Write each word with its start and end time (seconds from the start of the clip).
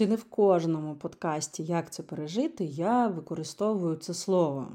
Чи 0.00 0.06
не 0.06 0.16
в 0.16 0.24
кожному 0.24 0.94
подкасті 0.94 1.62
Як 1.62 1.92
це 1.92 2.02
пережити, 2.02 2.64
я 2.64 3.08
використовую 3.08 3.96
це 3.96 4.14
слово. 4.14 4.68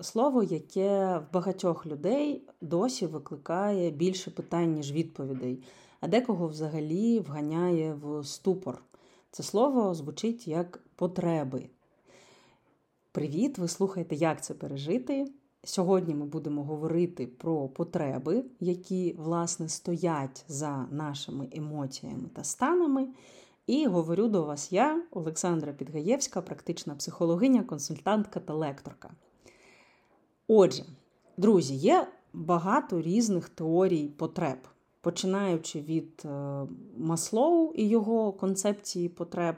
Слово, 0.00 0.42
яке 0.42 1.18
в 1.18 1.32
багатьох 1.32 1.86
людей 1.86 2.42
досі 2.60 3.06
викликає 3.06 3.90
більше 3.90 4.30
питань, 4.30 4.72
ніж 4.72 4.92
відповідей, 4.92 5.62
а 6.00 6.08
декого 6.08 6.48
взагалі 6.48 7.20
вганяє 7.20 7.94
в 7.94 8.24
ступор. 8.24 8.82
Це 9.30 9.42
слово 9.42 9.94
звучить 9.94 10.48
як 10.48 10.80
потреби. 10.96 11.66
Привіт! 13.12 13.58
Ви 13.58 13.68
слухаєте, 13.68 14.14
як 14.14 14.44
це 14.44 14.54
пережити. 14.54 15.32
Сьогодні 15.64 16.14
ми 16.14 16.26
будемо 16.26 16.64
говорити 16.64 17.26
про 17.26 17.68
потреби, 17.68 18.44
які, 18.60 19.14
власне, 19.18 19.68
стоять 19.68 20.44
за 20.48 20.86
нашими 20.90 21.48
емоціями 21.52 22.28
та 22.34 22.44
станами. 22.44 23.08
І 23.66 23.86
говорю 23.86 24.28
до 24.28 24.42
вас 24.42 24.72
я, 24.72 25.02
Олександра 25.10 25.72
Підгаєвська, 25.72 26.42
практична 26.42 26.94
психологиня, 26.94 27.62
консультантка 27.62 28.40
та 28.40 28.54
лекторка. 28.54 29.10
Отже, 30.48 30.84
друзі, 31.36 31.74
є 31.74 32.08
багато 32.32 33.02
різних 33.02 33.48
теорій 33.48 34.08
потреб, 34.08 34.58
починаючи 35.00 35.80
від 35.80 36.22
е, 36.24 36.60
Маслоу 36.96 37.72
і 37.74 37.88
його 37.88 38.32
концепції 38.32 39.08
потреб, 39.08 39.56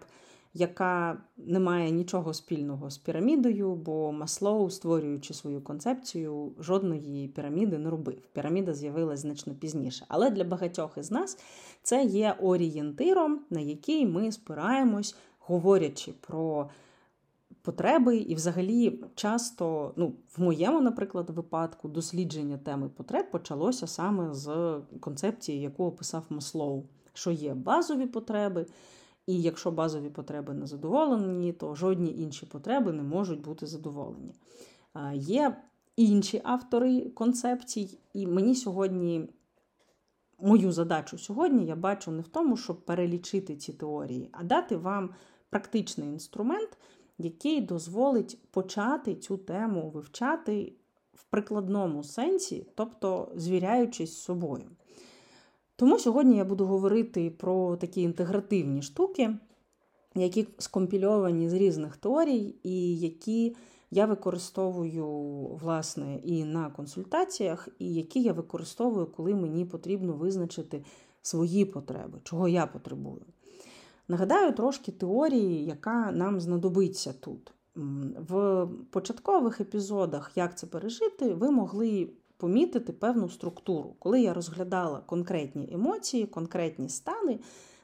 яка 0.57 1.19
не 1.37 1.61
має 1.61 1.91
нічого 1.91 2.35
спільного 2.35 2.91
з 2.91 2.99
пірамідою, 2.99 3.75
бо 3.75 4.13
Маслоу, 4.13 4.71
створюючи 4.71 5.35
свою 5.35 5.61
концепцію, 5.61 6.53
жодної 6.59 7.29
піраміди 7.29 7.79
не 7.79 7.91
робив. 7.91 8.21
Піраміда 8.33 8.75
з'явилася 8.75 9.23
значно 9.23 9.55
пізніше. 9.55 10.05
Але 10.09 10.31
для 10.31 10.45
багатьох 10.45 10.99
із 10.99 11.11
нас 11.11 11.39
це 11.83 12.05
є 12.05 12.37
орієнтиром, 12.41 13.41
на 13.51 13.61
який 13.61 14.07
ми 14.07 14.33
спираємось, 14.33 15.17
говорячи 15.39 16.13
про. 16.21 16.71
Потреби, 17.63 18.17
і, 18.17 18.35
взагалі, 18.35 19.05
часто, 19.15 19.93
ну, 19.97 20.13
в 20.37 20.43
моєму, 20.43 20.81
наприклад, 20.81 21.31
випадку, 21.31 21.89
дослідження 21.89 22.59
теми 22.59 22.89
потреб 22.89 23.31
почалося 23.31 23.87
саме 23.87 24.35
з 24.35 24.79
концепції, 25.01 25.61
яку 25.61 25.85
описав 25.85 26.23
Маслоу, 26.29 26.83
що 27.13 27.31
є 27.31 27.55
базові 27.55 28.07
потреби, 28.07 28.67
і 29.27 29.43
якщо 29.43 29.71
базові 29.71 30.11
потреби 30.11 30.55
не 30.55 30.67
задоволені, 30.67 31.53
то 31.53 31.75
жодні 31.75 32.19
інші 32.19 32.47
потреби 32.47 32.93
не 32.93 33.03
можуть 33.03 33.41
бути 33.41 33.67
задоволені. 33.67 34.35
Є 35.15 35.57
інші 35.97 36.41
автори 36.45 37.01
концепцій, 37.01 37.99
і 38.13 38.27
мені 38.27 38.55
сьогодні, 38.55 39.29
мою 40.39 40.73
задачу 40.73 41.19
сьогодні 41.19 41.67
я 41.67 41.77
бачу 41.77 42.11
не 42.11 42.23
в 42.23 42.29
тому, 42.29 42.57
щоб 42.57 42.85
перелічити 42.85 43.57
ці 43.57 43.73
теорії, 43.73 44.29
а 44.33 44.45
дати 44.45 44.77
вам 44.77 45.11
практичний 45.51 46.09
інструмент, 46.09 46.79
який 47.19 47.61
дозволить 47.61 48.39
почати 48.51 49.15
цю 49.15 49.37
тему 49.37 49.91
вивчати 49.95 50.73
в 51.15 51.25
прикладному 51.25 52.05
сенсі, 52.05 52.67
тобто 52.75 53.33
звіряючись 53.37 54.13
з 54.13 54.23
собою. 54.23 54.71
Тому 55.77 55.99
сьогодні 55.99 56.37
я 56.37 56.45
буду 56.45 56.67
говорити 56.67 57.31
про 57.31 57.77
такі 57.77 58.03
інтегративні 58.03 58.83
штуки, 58.83 59.39
які 60.15 60.49
скомпільовані 60.59 61.49
з 61.49 61.53
різних 61.53 61.97
теорій, 61.97 62.55
і 62.63 62.99
які 62.99 63.57
я 63.91 64.07
використовую 64.07 65.07
власне, 65.63 66.17
і 66.25 66.45
на 66.45 66.71
консультаціях, 66.71 67.69
і 67.79 67.95
які 67.95 68.23
я 68.23 68.33
використовую, 68.33 69.07
коли 69.07 69.35
мені 69.35 69.65
потрібно 69.65 70.13
визначити 70.13 70.85
свої 71.23 71.65
потреби, 71.65 72.21
чого 72.25 72.49
я 72.49 72.67
потребую. 72.67 73.23
Нагадаю 74.09 74.53
трошки 74.53 74.93
теорії, 74.93 75.65
яка 75.65 76.13
нам 76.13 76.41
знадобиться 76.41 77.13
тут. 77.13 77.53
В 78.29 78.69
початкових 78.91 79.61
епізодах, 79.61 80.33
як 80.37 80.59
це 80.59 80.67
пережити, 80.67 81.35
ви 81.35 81.51
могли 81.51 82.09
помітити 82.37 82.93
певну 82.93 83.29
структуру. 83.29 83.97
Коли 83.99 84.21
я 84.21 84.35
розглядала 84.35 85.01
конкретні 85.01 85.69
емоції, 85.73 86.27
конкретні 86.27 86.89
стани, 86.89 87.39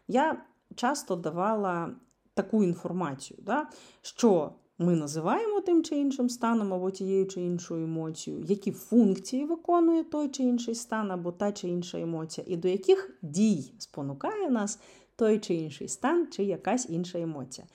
я 0.09 0.43
часто 0.75 1.17
давала 1.17 1.91
таку 2.35 2.65
інформацію, 2.65 3.41
да, 3.43 3.67
що 4.03 4.53
ми 4.79 4.97
називаємо 4.97 5.61
тим 5.61 5.83
чи 5.83 5.97
іншим 5.97 6.29
станом 6.29 6.75
або 6.75 6.91
тією 6.91 7.27
чи 7.27 7.41
іншою 7.41 7.85
емоцією, 7.85 8.45
які 8.45 8.73
функції 8.73 9.45
виконує 9.45 10.05
той 10.05 10.29
чи 10.29 10.43
інший 10.43 10.75
стан 10.75 11.11
або 11.11 11.33
та 11.33 11.53
чи 11.53 11.69
інша 11.69 12.01
емоція, 12.01 12.47
і 12.49 12.57
до 12.57 12.69
яких 12.69 13.19
дій 13.23 13.75
спонукає 13.79 14.51
нас 14.51 14.79
той 15.17 15.39
чи 15.39 15.55
інший 15.55 15.89
стан, 15.89 16.29
чи 16.31 16.45
якась 16.45 16.91
інша 16.91 17.21
емоція. 17.21 17.67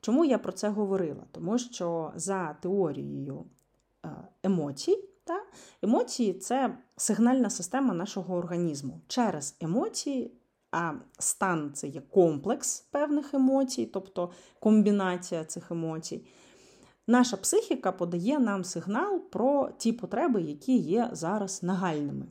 Чому 0.00 0.24
я 0.24 0.38
про 0.38 0.52
це 0.52 0.68
говорила? 0.68 1.24
Тому 1.32 1.58
що 1.58 2.12
за 2.16 2.56
теорією 2.60 3.44
е, 4.04 4.08
емоцій, 4.42 4.98
та, 5.24 5.42
емоції 5.82 6.32
це 6.32 6.78
сигнальна 6.96 7.50
система 7.50 7.94
нашого 7.94 8.36
організму. 8.36 9.00
Через 9.08 9.56
емоції, 9.60 10.32
а 10.72 10.92
стан 11.18 11.70
це 11.74 11.88
є 11.88 12.00
комплекс 12.00 12.80
певних 12.80 13.34
емоцій, 13.34 13.86
тобто 13.86 14.30
комбінація 14.60 15.44
цих 15.44 15.70
емоцій. 15.70 16.26
Наша 17.06 17.36
психіка 17.36 17.92
подає 17.92 18.38
нам 18.38 18.64
сигнал 18.64 19.20
про 19.20 19.70
ті 19.78 19.92
потреби, 19.92 20.42
які 20.42 20.76
є 20.76 21.10
зараз 21.12 21.62
нагальними. 21.62 22.26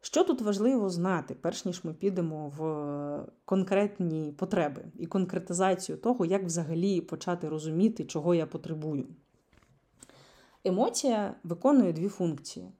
Що 0.00 0.24
тут 0.24 0.40
важливо 0.40 0.90
знати, 0.90 1.36
перш 1.40 1.64
ніж 1.64 1.84
ми 1.84 1.94
підемо 1.94 2.48
в 2.48 3.32
конкретні 3.44 4.32
потреби 4.32 4.84
і 4.98 5.06
конкретизацію 5.06 5.98
того, 5.98 6.24
як 6.24 6.44
взагалі 6.44 7.00
почати 7.00 7.48
розуміти, 7.48 8.04
чого 8.04 8.34
я 8.34 8.46
потребую. 8.46 9.06
Емоція 10.66 11.34
виконує 11.44 11.92
дві 11.92 12.08
функції: 12.08 12.72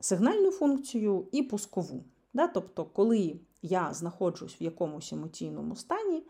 сигнальну 0.00 0.50
функцію 0.50 1.28
і 1.32 1.42
пускову. 1.42 2.04
Да? 2.34 2.48
Тобто, 2.48 2.84
коли 2.84 3.40
я 3.62 3.94
знаходжусь 3.94 4.60
в 4.60 4.62
якомусь 4.62 5.12
емоційному 5.12 5.76
стані, 5.76 6.22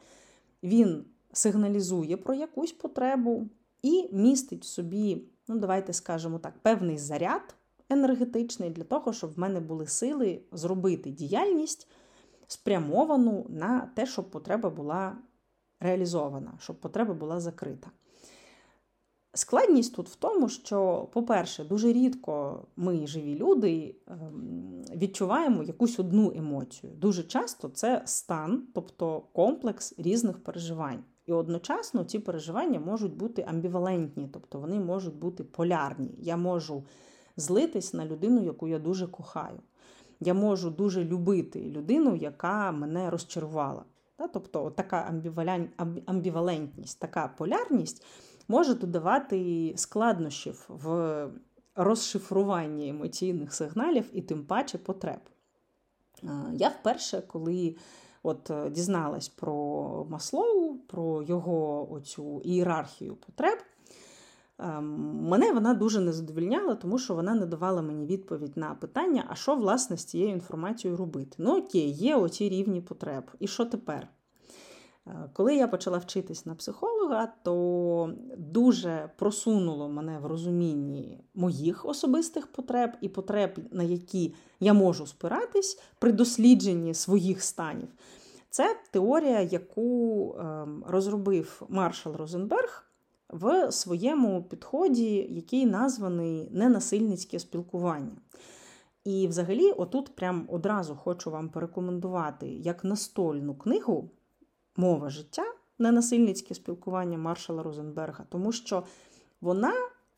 він 0.63 1.05
сигналізує 1.33 2.17
про 2.17 2.35
якусь 2.35 2.73
потребу 2.73 3.49
і 3.83 4.09
містить 4.13 4.63
в 4.63 4.67
собі, 4.67 5.23
ну, 5.49 5.59
давайте 5.59 5.93
скажемо 5.93 6.39
так, 6.39 6.59
певний 6.63 6.99
заряд 6.99 7.55
енергетичний 7.89 8.71
для 8.71 8.85
того, 8.85 9.13
щоб 9.13 9.35
в 9.35 9.39
мене 9.39 9.61
були 9.61 9.87
сили 9.87 10.41
зробити 10.53 11.11
діяльність 11.11 11.89
спрямовану 12.47 13.47
на 13.49 13.91
те, 13.95 14.07
щоб 14.07 14.31
потреба 14.31 14.71
була 14.71 15.19
реалізована, 15.81 16.53
щоб 16.61 16.81
потреба 16.81 17.15
була 17.15 17.41
закрита. 17.41 17.91
Складність 19.37 19.95
тут 19.95 20.09
в 20.09 20.17
тому, 20.17 20.49
що, 20.49 21.09
по-перше, 21.13 21.65
дуже 21.65 21.93
рідко 21.93 22.63
ми, 22.77 23.07
живі 23.07 23.35
люди, 23.35 23.95
ем, 24.09 24.83
відчуваємо 24.95 25.63
якусь 25.63 25.99
одну 25.99 26.33
емоцію. 26.37 26.93
Дуже 26.97 27.23
часто 27.23 27.69
це 27.69 28.03
стан, 28.05 28.63
тобто 28.75 29.23
комплекс 29.33 29.95
різних 29.99 30.45
переживань. 30.45 31.05
І 31.27 31.33
одночасно 31.33 32.05
ці 32.05 32.19
переживання 32.19 32.81
можуть 32.81 33.17
бути 33.17 33.47
амбівалентні, 33.49 34.29
тобто 34.33 34.59
вони 34.59 34.81
можуть 34.81 35.17
бути 35.17 35.45
полярні. 35.45 36.15
Я 36.19 36.37
можу 36.37 36.85
злитись 37.37 37.95
на 37.95 38.07
людину, 38.07 38.45
яку 38.45 38.69
я 38.69 38.79
дуже 38.79 39.07
кохаю. 39.07 39.61
Я 40.21 40.35
можу 40.35 40.71
дуже 40.71 41.05
любити 41.05 41.61
людину, 41.61 42.17
яка 42.17 42.73
мене 42.73 43.11
розчарувала. 43.11 43.85
Тобто 44.33 44.71
така 44.71 45.15
амбівалентність, 46.07 47.01
така 47.01 47.35
полярність 47.39 48.05
може 48.49 48.75
додавати 48.75 49.73
складнощів 49.77 50.65
в 50.69 51.29
розшифруванні 51.75 52.89
емоційних 52.89 53.55
сигналів 53.55 54.05
і 54.13 54.23
тим 54.23 54.45
паче 54.45 54.79
потреб. 54.79 55.21
Я 56.53 56.69
вперше, 56.69 57.23
коли 57.27 57.77
от 58.23 58.51
дізналась 58.71 59.29
про 59.29 60.07
Маслоу, 60.11 60.79
про 60.79 61.23
його 61.23 61.93
оцю 61.93 62.43
ієрархію 62.45 63.17
потреб, 63.17 63.59
ем, 64.59 64.85
мене 65.23 65.53
вона 65.53 65.75
дуже 65.75 66.01
не 66.01 66.13
задовільняла, 66.13 66.75
тому 66.75 66.99
що 66.99 67.15
вона 67.15 67.35
не 67.35 67.47
давала 67.47 67.83
мені 67.83 68.07
відповідь 68.07 68.57
на 68.57 68.75
питання, 68.75 69.25
а 69.29 69.35
що 69.35 69.55
власне 69.55 69.97
з 69.97 70.05
цією 70.05 70.31
інформацією 70.31 70.97
робити. 70.97 71.37
Ну 71.39 71.59
окей, 71.59 71.91
є 71.91 72.17
оці 72.17 72.49
рівні 72.49 72.81
потреб. 72.81 73.31
І 73.39 73.47
що 73.47 73.65
тепер? 73.65 74.09
Коли 75.33 75.57
я 75.57 75.69
почала 75.69 75.99
вчитись 75.99 76.47
на 76.47 76.55
психолога, 76.55 77.33
то 77.43 78.11
дуже 78.39 79.11
просунуло 79.17 79.89
мене 79.89 80.19
в 80.19 80.27
розумінні 80.27 81.21
моїх 81.35 81.85
особистих 81.85 82.47
потреб 82.47 82.91
і 83.01 83.09
потреб, 83.09 83.51
на 83.71 83.83
які 83.83 84.35
я 84.61 84.73
можу 84.73 85.07
спиратись 85.07 85.81
при 85.99 86.13
дослідженні 86.13 86.95
своїх 86.95 87.43
станів. 87.43 87.89
Це 88.51 88.77
теорія, 88.91 89.41
яку 89.41 90.35
ем, 90.39 90.85
розробив 90.89 91.63
Маршал 91.69 92.17
Розенберг 92.17 92.87
в 93.29 93.73
своєму 93.73 94.43
підході, 94.43 95.27
який 95.31 95.67
названий 95.67 96.49
ненасильницьке 96.53 97.39
спілкування. 97.39 98.17
І, 99.05 99.29
взагалі, 99.29 99.71
отут 99.71 100.17
прям 100.17 100.47
одразу 100.49 100.97
хочу 100.97 101.31
вам 101.31 101.49
порекомендувати 101.49 102.49
як 102.49 102.85
настольну 102.85 103.55
книгу 103.55 104.11
мова 104.77 105.11
життя 105.11 105.45
ненасильницьке 105.79 106.55
спілкування 106.55 107.19
Маршала 107.19 107.63
Розенберга, 107.63 108.25
тому 108.29 108.53
що 108.53 108.85
вона, 109.41 109.73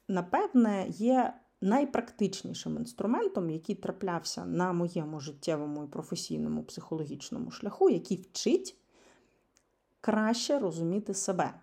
напевне, 0.08 0.86
є 0.88 1.34
найпрактичнішим 1.60 2.76
інструментом, 2.76 3.50
який 3.50 3.74
траплявся 3.74 4.46
на 4.46 4.72
моєму 4.72 5.20
життєвому 5.20 5.84
і 5.84 5.86
професійному 5.86 6.62
психологічному 6.62 7.50
шляху, 7.50 7.90
який 7.90 8.16
вчить 8.16 8.76
краще 10.00 10.58
розуміти 10.58 11.14
себе. 11.14 11.54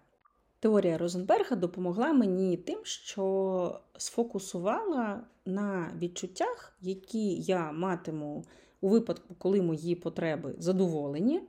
Теорія 0.60 0.98
Розенберга 0.98 1.56
допомогла 1.56 2.14
мені 2.14 2.58
тим, 2.58 2.80
що 2.84 3.82
сфокусувала 3.98 5.22
на 5.46 5.92
відчуттях, 5.98 6.78
які 6.82 7.36
я 7.36 7.72
матиму 7.72 8.46
у 8.82 8.90
випадку, 8.90 9.36
коли 9.38 9.62
мої 9.62 9.96
потреби 9.96 10.56
задоволені, 10.58 11.42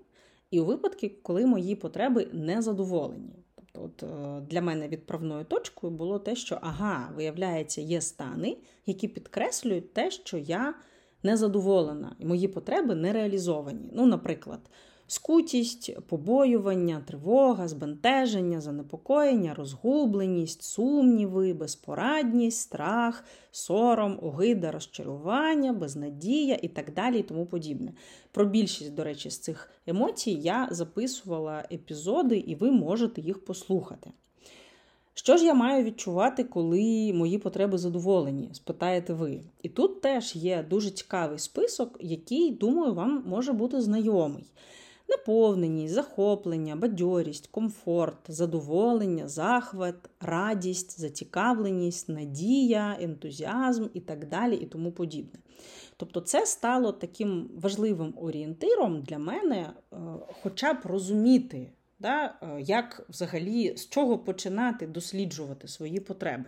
і 0.50 0.60
у 0.60 0.64
випадки, 0.64 1.18
коли 1.22 1.46
мої 1.46 1.74
потреби 1.74 2.28
не 2.32 2.62
задоволені. 2.62 3.44
Тобто, 3.54 3.82
от 3.84 4.02
е, 4.02 4.40
для 4.50 4.62
мене 4.62 4.88
відправною 4.88 5.44
точкою 5.44 5.92
було 5.92 6.18
те, 6.18 6.36
що 6.36 6.58
ага, 6.62 7.12
виявляється, 7.16 7.80
є 7.80 8.00
стани, 8.00 8.56
які 8.86 9.08
підкреслюють 9.08 9.92
те, 9.92 10.10
що 10.10 10.38
я 10.38 10.74
незадоволена, 11.22 12.16
і 12.18 12.26
мої 12.26 12.48
потреби 12.48 12.94
не 12.94 13.12
реалізовані. 13.12 13.90
Ну, 13.92 14.06
наприклад 14.06 14.60
скутість, 15.06 16.00
побоювання, 16.06 17.02
тривога, 17.06 17.68
збентеження, 17.68 18.60
занепокоєння, 18.60 19.54
розгубленість, 19.54 20.62
сумніви, 20.62 21.52
безпорадність, 21.54 22.60
страх, 22.60 23.24
сором, 23.50 24.18
огида, 24.22 24.70
розчарування, 24.70 25.72
безнадія 25.72 26.58
і 26.62 26.68
так 26.68 26.94
далі, 26.94 27.18
і 27.18 27.22
тому 27.22 27.46
подібне. 27.46 27.92
Про 28.32 28.44
більшість, 28.44 28.94
до 28.94 29.04
речі, 29.04 29.30
з 29.30 29.38
цих 29.38 29.70
емоцій 29.86 30.30
я 30.30 30.68
записувала 30.70 31.64
епізоди, 31.72 32.36
і 32.36 32.54
ви 32.54 32.70
можете 32.70 33.20
їх 33.20 33.44
послухати. 33.44 34.10
Що 35.14 35.36
ж 35.36 35.44
я 35.44 35.54
маю 35.54 35.84
відчувати, 35.84 36.44
коли 36.44 37.12
мої 37.14 37.38
потреби 37.38 37.78
задоволені? 37.78 38.48
спитаєте 38.52 39.14
ви. 39.14 39.40
І 39.62 39.68
тут 39.68 40.00
теж 40.00 40.36
є 40.36 40.66
дуже 40.70 40.90
цікавий 40.90 41.38
список, 41.38 41.96
який, 42.00 42.50
думаю, 42.50 42.94
вам 42.94 43.22
може 43.26 43.52
бути 43.52 43.80
знайомий 43.80 44.44
наповненість, 45.08 45.94
захоплення, 45.94 46.76
бадьорість, 46.76 47.46
комфорт, 47.46 48.18
задоволення, 48.28 49.28
захват, 49.28 49.94
радість, 50.20 51.00
зацікавленість, 51.00 52.08
надія, 52.08 52.96
ентузіазм 53.00 53.86
і 53.94 54.00
так 54.00 54.28
далі, 54.28 54.56
і 54.56 54.66
тому 54.66 54.92
подібне. 54.92 55.40
Тобто, 55.96 56.20
це 56.20 56.46
стало 56.46 56.92
таким 56.92 57.50
важливим 57.54 58.14
орієнтиром 58.16 59.02
для 59.02 59.18
мене, 59.18 59.56
е, 59.56 59.96
хоча 60.42 60.72
б 60.72 60.78
розуміти, 60.84 61.72
да, 61.98 62.34
е, 62.42 62.60
як 62.60 63.06
взагалі 63.08 63.76
з 63.76 63.88
чого 63.88 64.18
починати 64.18 64.86
досліджувати 64.86 65.68
свої 65.68 66.00
потреби. 66.00 66.44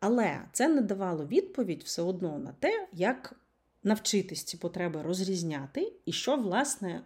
Але 0.00 0.40
це 0.52 0.68
не 0.68 0.80
давало 0.80 1.26
відповідь 1.26 1.82
все 1.82 2.02
одно 2.02 2.38
на 2.38 2.52
те, 2.60 2.88
як 2.92 3.36
навчитись 3.82 4.42
ці 4.42 4.56
потреби 4.56 5.02
розрізняти, 5.02 5.92
і 6.06 6.12
що, 6.12 6.36
власне, 6.36 7.02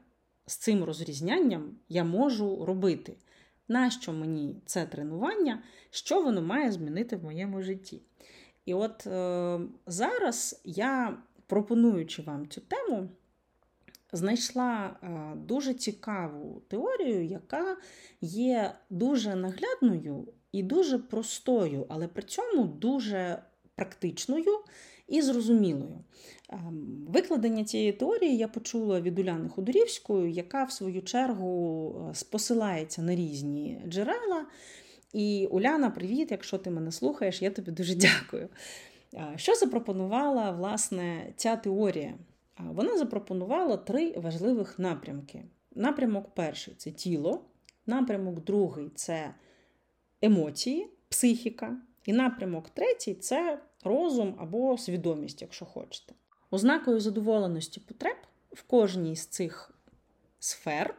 з 0.51 0.57
цим 0.57 0.85
розрізнянням 0.85 1.77
я 1.89 2.05
можу 2.05 2.65
робити. 2.65 3.17
Нащо 3.69 4.13
мені 4.13 4.57
це 4.67 4.87
тренування, 4.87 5.63
що 5.91 6.23
воно 6.23 6.43
має 6.43 6.73
змінити 6.73 7.17
в 7.17 7.25
моєму 7.25 7.63
житті? 7.63 8.03
І 8.65 8.75
от 8.75 9.07
е, 9.07 9.61
зараз 9.87 10.61
я, 10.65 11.19
пропонуючи 11.47 12.23
вам 12.23 12.49
цю 12.49 12.61
тему, 12.61 13.09
знайшла 14.13 14.97
е, 15.03 15.37
дуже 15.37 15.75
цікаву 15.75 16.63
теорію, 16.69 17.25
яка 17.25 17.77
є 18.21 18.75
дуже 18.91 19.35
наглядною 19.35 20.29
і 20.53 20.63
дуже 20.63 20.99
простою, 20.99 21.87
але 21.89 22.09
при 22.09 22.23
цьому 22.23 22.65
дуже 22.65 23.43
практичною 23.75 24.61
і 25.09 25.23
зрозумілою. 25.23 26.05
Ем, 26.53 27.07
викладення 27.09 27.65
цієї 27.65 27.93
теорії 27.93 28.37
я 28.37 28.49
почула 28.49 29.01
від 29.01 29.19
Уляни 29.19 29.49
Ходорівської, 29.49 30.33
яка, 30.33 30.65
в 30.65 30.73
свою 30.73 31.03
чергу, 31.03 32.11
е, 32.11 32.25
посилається 32.31 33.03
на 33.03 33.15
різні 33.15 33.83
джерела. 33.89 34.47
І 35.13 35.49
Уляна, 35.51 35.91
привіт, 35.91 36.29
якщо 36.31 36.59
ти 36.59 36.71
мене 36.71 36.93
слухаєш, 36.93 37.43
я 37.43 37.51
тобі 37.51 37.71
дуже 37.71 37.95
дякую. 37.95 38.49
Що 39.37 39.55
запропонувала 39.55 40.51
власне 40.51 41.33
ця 41.37 41.57
теорія? 41.57 42.15
Вона 42.59 42.99
запропонувала 42.99 43.77
три 43.77 44.13
важливих 44.13 44.79
напрямки. 44.79 45.45
Напрямок 45.75 46.35
перший 46.35 46.75
це 46.75 46.91
тіло, 46.91 47.45
напрямок 47.87 48.45
другий 48.45 48.91
це 48.95 49.35
емоції, 50.23 50.91
психіка. 51.09 51.77
І 52.05 52.13
напрямок 52.13 52.71
третій 52.71 53.15
це 53.15 53.59
розум 53.85 54.35
або 54.39 54.79
свідомість, 54.79 55.43
якщо 55.43 55.65
хочете. 55.65 56.15
Ознакою 56.51 57.01
задоволеності 57.01 57.81
потреб 57.81 58.17
в 58.53 58.63
кожній 58.63 59.17
з 59.17 59.27
цих 59.27 59.75
сфер 60.39 60.95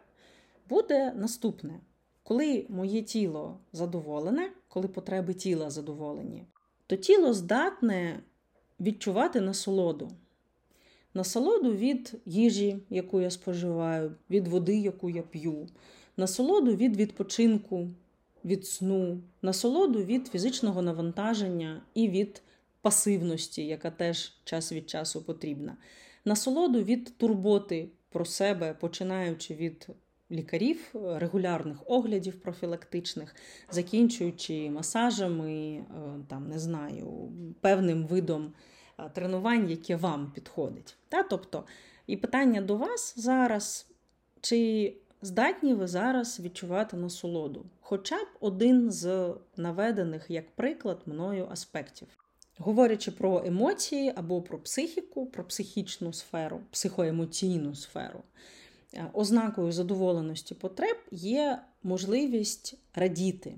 буде 0.70 1.14
наступне. 1.14 1.80
Коли 2.24 2.66
моє 2.70 3.02
тіло 3.02 3.60
задоволене, 3.74 4.52
коли 4.68 4.88
потреби 4.88 5.34
тіла 5.34 5.70
задоволені, 5.70 6.46
то 6.88 6.96
тіло 6.96 7.34
здатне 7.34 8.24
відчувати 8.80 9.42
насолоду. 9.42 10.12
Насолоду 11.14 11.74
від 11.74 12.22
їжі, 12.26 12.78
яку 12.90 13.22
я 13.22 13.30
споживаю, 13.30 14.16
від 14.30 14.48
води, 14.48 14.78
яку 14.78 15.10
я 15.10 15.22
п'ю, 15.22 15.68
насолоду 16.18 16.76
від 16.76 16.98
відпочинку, 16.98 17.88
від 18.46 18.66
сну, 18.66 19.22
насолоду 19.42 20.04
від 20.04 20.28
фізичного 20.28 20.82
навантаження 20.82 21.82
і 21.94 22.10
від 22.10 22.42
пасивності, 22.82 23.66
яка 23.66 23.92
теж 23.92 24.34
час 24.44 24.72
від 24.72 24.90
часу 24.90 25.22
потрібна, 25.22 25.78
насолоду 26.26 26.84
від 26.84 27.18
турботи 27.18 27.90
про 28.10 28.26
себе, 28.26 28.74
починаючи 28.74 29.56
від 29.56 29.88
лікарів, 30.32 30.94
регулярних 30.94 31.78
оглядів 31.86 32.42
профілактичних, 32.42 33.36
закінчуючи 33.72 34.70
масажами, 34.70 35.52
е, 35.52 35.86
там, 36.28 36.48
не 36.48 36.60
знаю, 36.60 37.32
певним 37.62 38.06
видом 38.06 38.54
е, 39.00 39.10
тренувань, 39.10 39.70
яке 39.70 39.96
вам 39.96 40.32
підходить. 40.36 40.98
Та? 41.10 41.24
Тобто, 41.24 41.64
і 42.08 42.18
питання 42.18 42.62
до 42.62 42.76
вас 42.76 43.14
зараз, 43.18 43.88
чи 44.42 44.94
здатні 45.22 45.74
ви 45.74 45.88
зараз 45.88 46.40
відчувати 46.40 46.98
насолоду? 46.98 47.66
Хоча 47.80 48.16
б 48.16 48.28
один 48.40 48.92
з 48.92 49.34
наведених 49.58 50.26
як 50.30 50.52
приклад 50.56 51.02
мною 51.06 51.48
аспектів. 51.52 52.08
Говорячи 52.58 53.12
про 53.12 53.44
емоції 53.46 54.14
або 54.16 54.42
про 54.42 54.60
психіку, 54.60 55.26
про 55.26 55.44
психічну 55.44 56.14
сферу, 56.14 56.62
психоемоційну 56.72 57.76
сферу, 57.76 58.24
е, 58.94 59.10
ознакою 59.14 59.72
задоволеності 59.72 60.56
потреб 60.56 60.98
є 61.12 61.62
можливість 61.84 62.78
радіти. 62.96 63.56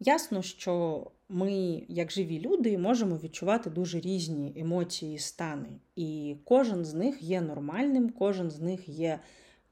Ясно, 0.00 0.42
що 0.42 1.06
ми, 1.28 1.82
як 1.88 2.12
живі 2.12 2.40
люди, 2.40 2.78
можемо 2.78 3.16
відчувати 3.16 3.70
дуже 3.70 4.00
різні 4.00 4.52
емоції 4.56 5.18
стани. 5.18 5.80
І 5.96 6.36
кожен 6.44 6.84
з 6.84 6.94
них 6.94 7.22
є 7.22 7.40
нормальним, 7.40 8.10
кожен 8.10 8.50
з 8.50 8.60
них 8.60 8.88
є 8.88 9.20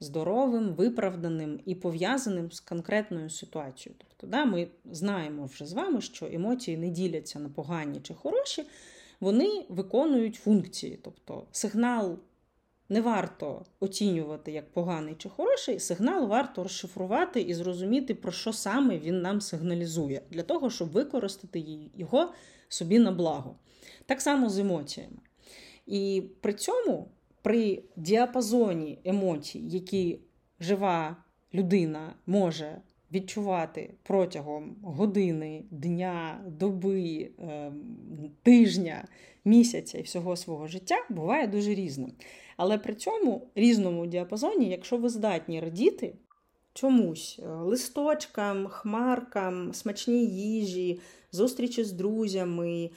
здоровим, 0.03 0.73
виправданим 0.73 1.59
і 1.65 1.75
пов'язаним 1.75 2.51
з 2.51 2.59
конкретною 2.59 3.29
ситуацією. 3.29 3.99
Тобто, 4.07 4.27
да, 4.27 4.45
ми 4.45 4.67
знаємо 4.91 5.45
вже 5.45 5.65
з 5.65 5.73
вами, 5.73 6.01
що 6.01 6.25
емоції 6.25 6.77
не 6.77 6.89
діляться 6.89 7.39
на 7.39 7.49
погані 7.49 7.99
чи 7.99 8.13
хороші, 8.13 8.63
вони 9.19 9.65
виконують 9.69 10.35
функції. 10.35 10.99
Тобто 11.03 11.47
сигнал 11.51 12.19
не 12.89 13.01
варто 13.01 13.65
оцінювати 13.79 14.51
як 14.51 14.71
поганий 14.71 15.15
чи 15.17 15.29
хороший, 15.29 15.79
сигнал 15.79 16.27
варто 16.27 16.63
розшифрувати 16.63 17.41
і 17.41 17.53
зрозуміти, 17.53 18.15
про 18.15 18.31
що 18.31 18.53
саме 18.53 18.99
він 18.99 19.21
нам 19.21 19.41
сигналізує, 19.41 20.21
для 20.31 20.43
того, 20.43 20.69
щоб 20.69 20.91
використати 20.91 21.63
його 21.95 22.33
собі 22.69 22.99
на 22.99 23.11
благо. 23.11 23.55
Так 24.05 24.21
само 24.21 24.49
з 24.49 24.59
емоціями. 24.59 25.17
І 25.85 26.23
при 26.41 26.53
цьому 26.53 27.11
при 27.43 27.83
діапазоні 27.95 28.99
емоцій, 29.05 29.59
які 29.59 30.19
жива 30.59 31.17
людина 31.53 32.15
може 32.27 32.81
відчувати 33.11 33.93
протягом 34.03 34.75
години, 34.83 35.63
дня, 35.71 36.45
доби, 36.47 37.31
ем, 37.39 37.83
тижня, 38.43 39.07
місяця 39.45 39.97
і 39.97 40.01
всього 40.01 40.35
свого 40.35 40.67
життя, 40.67 40.95
буває 41.09 41.47
дуже 41.47 41.73
різним. 41.73 42.11
Але 42.57 42.77
при 42.77 42.95
цьому 42.95 43.47
різному 43.55 44.05
діапазоні, 44.05 44.69
якщо 44.69 44.97
ви 44.97 45.09
здатні 45.09 45.59
радіти 45.59 46.13
чомусь 46.73 47.39
е, 47.43 47.47
листочкам, 47.47 48.67
хмаркам, 48.67 49.73
смачній 49.73 50.25
їжі, 50.25 50.99
зустрічі 51.31 51.83
з 51.83 51.91
друзями, 51.91 52.89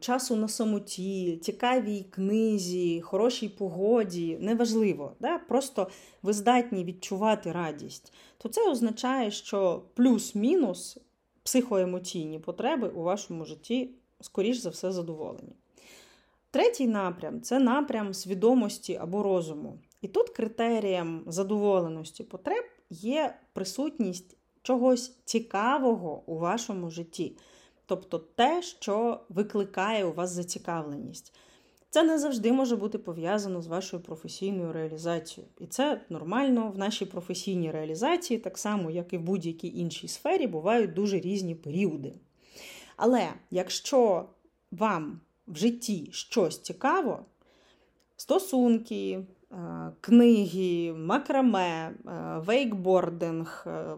часу 0.00 0.36
на 0.36 0.48
самоті, 0.48 1.36
цікавій 1.36 2.06
книзі, 2.10 3.00
хорошій 3.00 3.48
погоді, 3.48 4.38
неважливо, 4.40 5.12
да? 5.20 5.38
просто 5.38 5.88
ви 6.22 6.32
здатні 6.32 6.84
відчувати 6.84 7.52
радість, 7.52 8.12
то 8.38 8.48
це 8.48 8.70
означає, 8.70 9.30
що 9.30 9.82
плюс-мінус 9.94 10.98
психоемоційні 11.42 12.38
потреби 12.38 12.88
у 12.88 13.02
вашому 13.02 13.44
житті, 13.44 13.90
скоріш 14.20 14.56
за 14.56 14.70
все, 14.70 14.92
задоволені. 14.92 15.56
Третій 16.50 16.86
напрям 16.86 17.40
це 17.40 17.58
напрям 17.58 18.14
свідомості 18.14 18.96
або 18.96 19.22
розуму. 19.22 19.78
І 20.02 20.08
тут 20.08 20.30
критерієм 20.30 21.22
задоволеності 21.26 22.24
потреб 22.24 22.64
є 22.90 23.34
присутність 23.52 24.36
чогось 24.62 25.16
цікавого 25.24 26.22
у 26.26 26.38
вашому 26.38 26.90
житті. 26.90 27.36
Тобто 27.86 28.18
те, 28.18 28.62
що 28.62 29.20
викликає 29.28 30.04
у 30.04 30.12
вас 30.12 30.30
зацікавленість. 30.30 31.34
Це 31.90 32.02
не 32.02 32.18
завжди 32.18 32.52
може 32.52 32.76
бути 32.76 32.98
пов'язано 32.98 33.62
з 33.62 33.66
вашою 33.66 34.02
професійною 34.02 34.72
реалізацією. 34.72 35.52
І 35.58 35.66
це 35.66 36.00
нормально 36.08 36.72
в 36.74 36.78
нашій 36.78 37.06
професійній 37.06 37.70
реалізації, 37.70 38.40
так 38.40 38.58
само, 38.58 38.90
як 38.90 39.12
і 39.12 39.18
в 39.18 39.20
будь-якій 39.20 39.78
іншій 39.78 40.08
сфері, 40.08 40.46
бувають 40.46 40.94
дуже 40.94 41.20
різні 41.20 41.54
періоди. 41.54 42.14
Але 42.96 43.28
якщо 43.50 44.28
вам 44.70 45.20
в 45.46 45.56
житті 45.56 46.08
щось 46.12 46.58
цікаво, 46.58 47.24
стосунки, 48.16 49.20
е, 49.52 49.56
книги, 50.00 50.92
макраме, 50.92 51.86
е, 51.86 51.92
вейкбординг, 52.38 53.64
е, 53.66 53.96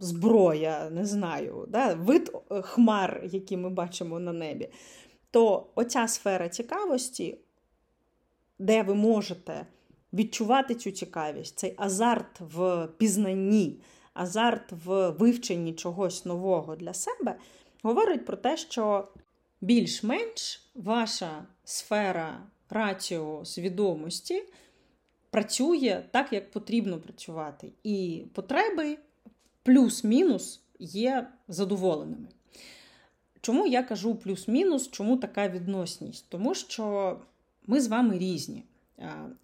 зброя, 0.00 0.90
не 0.90 1.04
знаю, 1.04 1.66
да, 1.68 1.94
вид 1.94 2.32
е, 2.50 2.62
хмар, 2.62 3.20
які 3.24 3.56
ми 3.56 3.70
бачимо 3.70 4.18
на 4.18 4.32
небі, 4.32 4.68
то 5.30 5.66
оця 5.74 6.08
сфера 6.08 6.48
цікавості, 6.48 7.38
де 8.58 8.82
ви 8.82 8.94
можете 8.94 9.66
відчувати 10.12 10.74
цю 10.74 10.90
цікавість, 10.90 11.58
цей 11.58 11.74
азарт 11.76 12.40
в 12.40 12.88
пізнанні, 12.98 13.80
азарт 14.14 14.72
в 14.84 15.10
вивченні 15.10 15.74
чогось 15.74 16.24
нового 16.24 16.76
для 16.76 16.94
себе, 16.94 17.38
говорить 17.82 18.26
про 18.26 18.36
те, 18.36 18.56
що 18.56 19.08
більш-менш 19.60 20.70
ваша 20.74 21.46
сфера 21.64 22.46
раціо 22.70 23.44
свідомості 23.44 24.42
працює 25.30 26.04
так, 26.10 26.32
як 26.32 26.50
потрібно 26.50 27.00
працювати. 27.00 27.72
І 27.84 28.24
потреби 28.34 28.98
плюс-мінус 29.68 30.60
є 30.78 31.28
задоволеними. 31.48 32.28
Чому 33.40 33.66
я 33.66 33.82
кажу 33.82 34.14
плюс-мінус, 34.14 34.90
чому 34.90 35.16
така 35.16 35.48
відносність? 35.48 36.26
Тому 36.28 36.54
що 36.54 37.16
ми 37.66 37.80
з 37.80 37.88
вами 37.88 38.18
різні. 38.18 38.64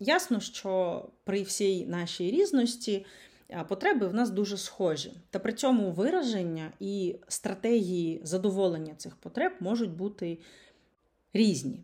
Ясно, 0.00 0.40
що 0.40 1.04
при 1.24 1.42
всій 1.42 1.86
нашій 1.86 2.30
різності 2.30 3.06
потреби 3.68 4.08
в 4.08 4.14
нас 4.14 4.30
дуже 4.30 4.56
схожі. 4.56 5.12
Та 5.30 5.38
при 5.38 5.52
цьому 5.52 5.90
вираження 5.90 6.72
і 6.80 7.16
стратегії 7.28 8.20
задоволення 8.24 8.94
цих 8.94 9.16
потреб 9.16 9.52
можуть 9.60 9.96
бути 9.96 10.38
різні. 11.32 11.80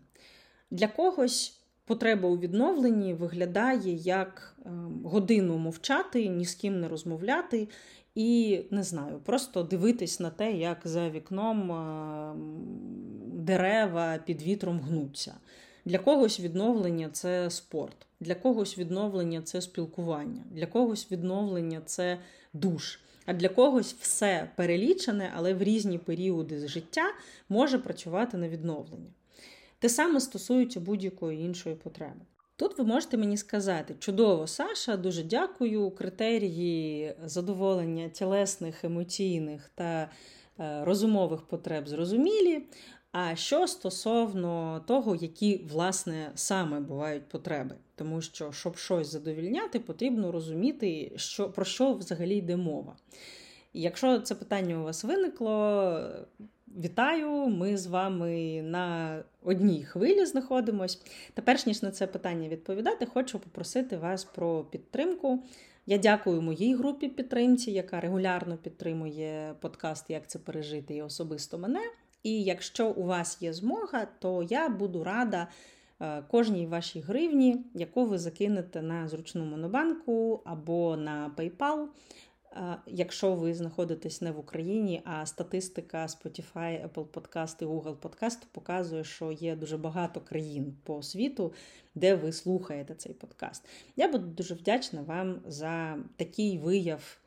Для 0.71 0.89
когось 0.89 1.60
потреба 1.91 2.29
у 2.29 2.39
відновленні 2.39 3.15
виглядає 3.15 3.95
як 3.95 4.57
ем, 4.67 5.01
годину 5.05 5.59
мовчати, 5.59 6.29
ні 6.29 6.45
з 6.45 6.55
ким 6.55 6.81
не 6.81 6.89
розмовляти 6.89 7.69
і 8.15 8.61
не 8.71 8.83
знаю, 8.83 9.21
просто 9.25 9.63
дивитись 9.63 10.21
на 10.21 10.31
те, 10.31 10.53
як 10.53 10.79
за 10.85 11.11
вікном 11.11 11.73
е, 11.73 12.35
дерева 13.27 14.19
під 14.27 14.43
вітром 14.43 14.81
гнуться. 14.81 15.35
Для 15.85 15.99
когось 15.99 16.41
відновлення 16.41 17.09
це 17.13 17.51
спорт, 17.51 18.07
для 18.21 18.35
когось 18.35 18.79
відновлення 18.79 19.43
це 19.43 19.61
спілкування, 19.61 20.43
для 20.51 20.67
когось 20.67 21.13
відновлення 21.13 21.81
це 21.85 22.19
душ. 22.53 23.01
А 23.27 23.33
для 23.33 23.49
когось 23.49 23.95
все 24.01 24.51
перелічене, 24.57 25.33
але 25.37 25.55
в 25.55 25.63
різні 25.63 25.99
періоди 25.99 26.69
життя 26.69 27.05
може 27.49 27.79
працювати 27.79 28.37
на 28.37 28.49
відновлення. 28.49 29.11
Те 29.81 29.89
саме 29.89 30.21
стосується 30.21 30.81
будь-якої 30.81 31.41
іншої 31.41 31.75
потреби. 31.75 32.21
Тут 32.57 32.79
ви 32.79 32.85
можете 32.85 33.17
мені 33.17 33.37
сказати, 33.37 33.95
чудово, 33.99 34.47
Саша, 34.47 34.97
дуже 34.97 35.23
дякую. 35.23 35.91
Критерії 35.91 37.15
задоволення 37.25 38.09
тілесних, 38.09 38.85
емоційних 38.85 39.71
та 39.75 40.11
е, 40.61 40.85
розумових 40.85 41.43
потреб 41.43 41.89
зрозумілі. 41.89 42.63
А 43.13 43.37
що 43.37 43.67
стосовно 43.67 44.85
того, 44.87 45.15
які, 45.17 45.67
власне, 45.71 46.33
саме 46.35 46.81
бувають 46.81 47.29
потреби, 47.29 47.75
тому 47.95 48.21
що, 48.21 48.53
щоб 48.53 48.77
щось 48.77 49.09
задовільняти, 49.09 49.79
потрібно 49.79 50.33
розуміти, 50.33 51.13
що, 51.17 51.51
про 51.51 51.65
що 51.65 51.93
взагалі 51.93 52.37
йде 52.37 52.57
мова. 52.57 52.97
Якщо 53.73 54.21
це 54.21 54.35
питання 54.35 54.81
у 54.81 54.85
вас 54.85 55.05
виникло, 55.05 56.01
Вітаю! 56.79 57.47
Ми 57.47 57.77
з 57.77 57.87
вами 57.87 58.63
на 58.63 59.19
одній 59.43 59.85
хвилі 59.85 60.27
знаходимось. 60.27 61.03
Та 61.35 61.43
перш 61.43 61.67
ніж 61.67 61.83
на 61.83 61.91
це 61.91 62.07
питання 62.07 62.49
відповідати, 62.49 63.07
хочу 63.07 63.39
попросити 63.39 63.97
вас 63.97 64.25
про 64.25 64.65
підтримку. 64.65 65.43
Я 65.87 65.99
дякую 65.99 66.43
моїй 66.43 66.75
групі 66.75 67.09
підтримці, 67.09 67.71
яка 67.71 68.01
регулярно 68.01 68.57
підтримує 68.57 69.55
подкаст 69.61 70.11
Як 70.11 70.27
це 70.27 70.39
пережити 70.39 70.95
і 70.95 71.03
особисто 71.03 71.59
мене. 71.59 71.81
І 72.23 72.43
якщо 72.43 72.91
у 72.91 73.05
вас 73.05 73.43
є 73.43 73.53
змога, 73.53 74.07
то 74.19 74.43
я 74.43 74.69
буду 74.69 75.05
рада 75.05 75.49
е, 76.01 76.23
кожній 76.31 76.67
вашій 76.67 77.01
гривні, 77.01 77.65
яку 77.75 78.05
ви 78.05 78.19
закинете 78.19 78.83
на 78.83 79.09
зручну 79.09 79.45
монобанку 79.45 80.41
або 80.45 80.97
на 80.97 81.33
PayPal. 81.37 81.87
Якщо 82.87 83.35
ви 83.35 83.55
знаходитесь 83.55 84.21
не 84.21 84.33
в 84.33 84.39
Україні, 84.39 85.03
а 85.05 85.27
статистика 85.27 86.07
Spotify, 86.07 86.89
Apple 86.89 87.07
Podcast 87.07 87.63
і 87.63 87.67
Google 87.67 87.97
Podcast 87.97 88.39
показує, 88.53 89.05
що 89.05 89.33
є 89.33 89.57
дуже 89.57 89.77
багато 89.77 90.21
країн 90.21 90.77
по 90.85 91.03
світу, 91.03 91.53
де 91.95 92.15
ви 92.15 92.33
слухаєте 92.33 92.95
цей 92.95 93.13
подкаст. 93.13 93.69
Я 93.97 94.09
буду 94.09 94.27
дуже 94.27 94.55
вдячна 94.55 95.03
вам 95.03 95.41
за 95.47 95.99
такий 96.17 96.59
вияв 96.59 97.21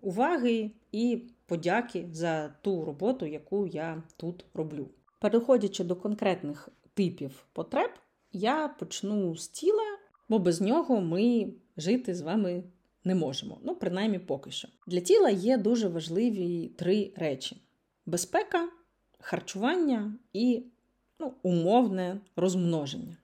уваги 0.00 0.70
і 0.92 1.22
подяки 1.46 2.08
за 2.12 2.48
ту 2.62 2.84
роботу, 2.84 3.26
яку 3.26 3.66
я 3.66 4.02
тут 4.16 4.44
роблю. 4.54 4.88
Переходячи 5.18 5.84
до 5.84 5.96
конкретних 5.96 6.68
типів 6.94 7.46
потреб, 7.52 7.90
я 8.32 8.68
почну 8.68 9.36
з 9.36 9.48
тіла, 9.48 9.98
бо 10.28 10.38
без 10.38 10.60
нього 10.60 11.00
ми 11.00 11.52
жити 11.76 12.14
з 12.14 12.20
вами 12.20 12.62
не 13.08 13.14
можемо. 13.14 13.58
Ну, 13.62 13.74
принаймні 13.74 14.18
поки 14.18 14.50
що. 14.50 14.68
Для 14.86 15.00
тіла 15.00 15.30
є 15.30 15.58
дуже 15.58 15.88
важливі 15.88 16.68
три 16.68 17.12
речі: 17.16 17.62
безпека, 18.06 18.68
харчування 19.20 20.14
і 20.32 20.62
ну, 21.18 21.34
умовне 21.42 22.20
розмноження. 22.36 23.16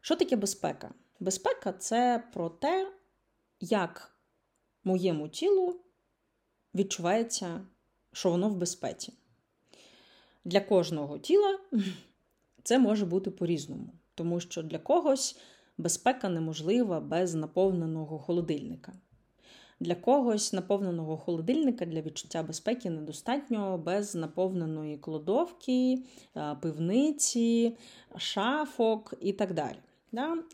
Що 0.00 0.16
таке 0.16 0.36
безпека? 0.36 0.94
Безпека 1.20 1.72
це 1.72 2.24
про 2.32 2.48
те, 2.50 2.92
як 3.60 4.16
моєму 4.84 5.28
тілу 5.28 5.80
відчувається, 6.74 7.66
що 8.12 8.30
воно 8.30 8.48
в 8.48 8.56
безпеці. 8.56 9.12
Для 10.44 10.60
кожного 10.60 11.18
тіла 11.18 11.58
це 12.62 12.78
може 12.78 13.06
бути 13.06 13.30
по-різному, 13.30 13.92
тому 14.14 14.40
що 14.40 14.62
для 14.62 14.78
когось 14.78 15.38
безпека 15.80 16.28
неможлива 16.28 17.00
без 17.00 17.34
наповненого 17.34 18.18
холодильника. 18.18 18.92
Для 19.80 19.94
когось 19.94 20.52
наповненого 20.52 21.16
холодильника 21.16 21.86
для 21.86 22.00
відчуття 22.00 22.42
безпеки 22.42 22.90
недостатньо 22.90 23.78
без 23.78 24.14
наповненої 24.14 24.98
кладовки, 24.98 26.02
е, 26.36 26.56
пивниці, 26.60 27.76
шафок 28.16 29.14
і 29.20 29.32
так 29.32 29.54
далі. 29.54 29.76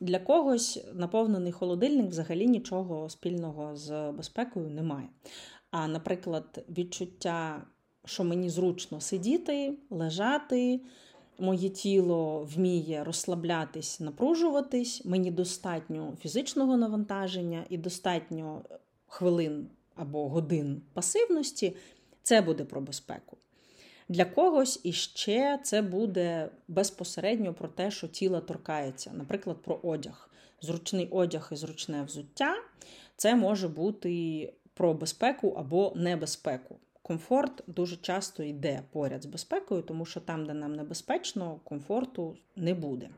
Для 0.00 0.18
когось 0.18 0.85
наповнений 0.95 1.52
холодильник 1.52 2.06
взагалі 2.06 2.47
нічого 2.47 3.09
спільного 3.09 3.76
з 3.76 4.12
безпекою 4.12 4.71
немає. 4.71 5.09
А, 5.71 5.88
наприклад, 5.88 6.64
відчуття, 6.78 7.66
що 8.04 8.25
мені 8.25 8.50
зручно 8.50 9.00
сидіти, 9.00 9.78
лежати, 9.90 10.80
моє 11.38 11.68
тіло 11.68 12.48
вміє 12.54 13.04
розслаблятись, 13.04 14.00
напружуватись, 14.00 15.04
мені 15.04 15.30
достатньо 15.30 16.12
фізичного 16.20 16.76
навантаження 16.76 17.64
і 17.68 17.78
достатньо 17.78 18.62
хвилин 19.06 19.68
або 19.94 20.28
годин 20.28 20.82
пасивності, 20.92 21.76
це 22.22 22.40
буде 22.40 22.64
про 22.64 22.80
безпеку. 22.80 23.36
Для 24.08 24.24
когось 24.24 24.80
іще 24.82 25.58
це 25.62 25.82
буде 25.82 26.48
безпосередньо 26.68 27.54
про 27.54 27.68
те, 27.68 27.90
що 27.90 28.08
тіло 28.08 28.40
торкається, 28.40 29.12
наприклад, 29.14 29.56
про 29.62 29.80
одяг. 29.82 30.30
Зручний 30.60 31.08
одяг 31.10 31.48
і 31.52 31.56
зручне 31.56 32.02
взуття 32.02 32.56
це 33.16 33.34
може 33.36 33.68
бути 33.68 34.52
про 34.74 34.94
безпеку 34.94 35.54
або 35.58 35.92
небезпеку 35.96 36.76
комфорт 37.06 37.62
дуже 37.66 37.96
часто 37.96 38.42
йде 38.42 38.82
поряд 38.92 39.22
з 39.22 39.26
безпекою, 39.26 39.82
тому 39.82 40.04
що 40.04 40.20
там, 40.20 40.46
де 40.46 40.54
нам 40.54 40.75
небезпечно, 40.75 41.60
комфорту 41.64 42.36
не 42.56 42.75
буде. 42.75 43.10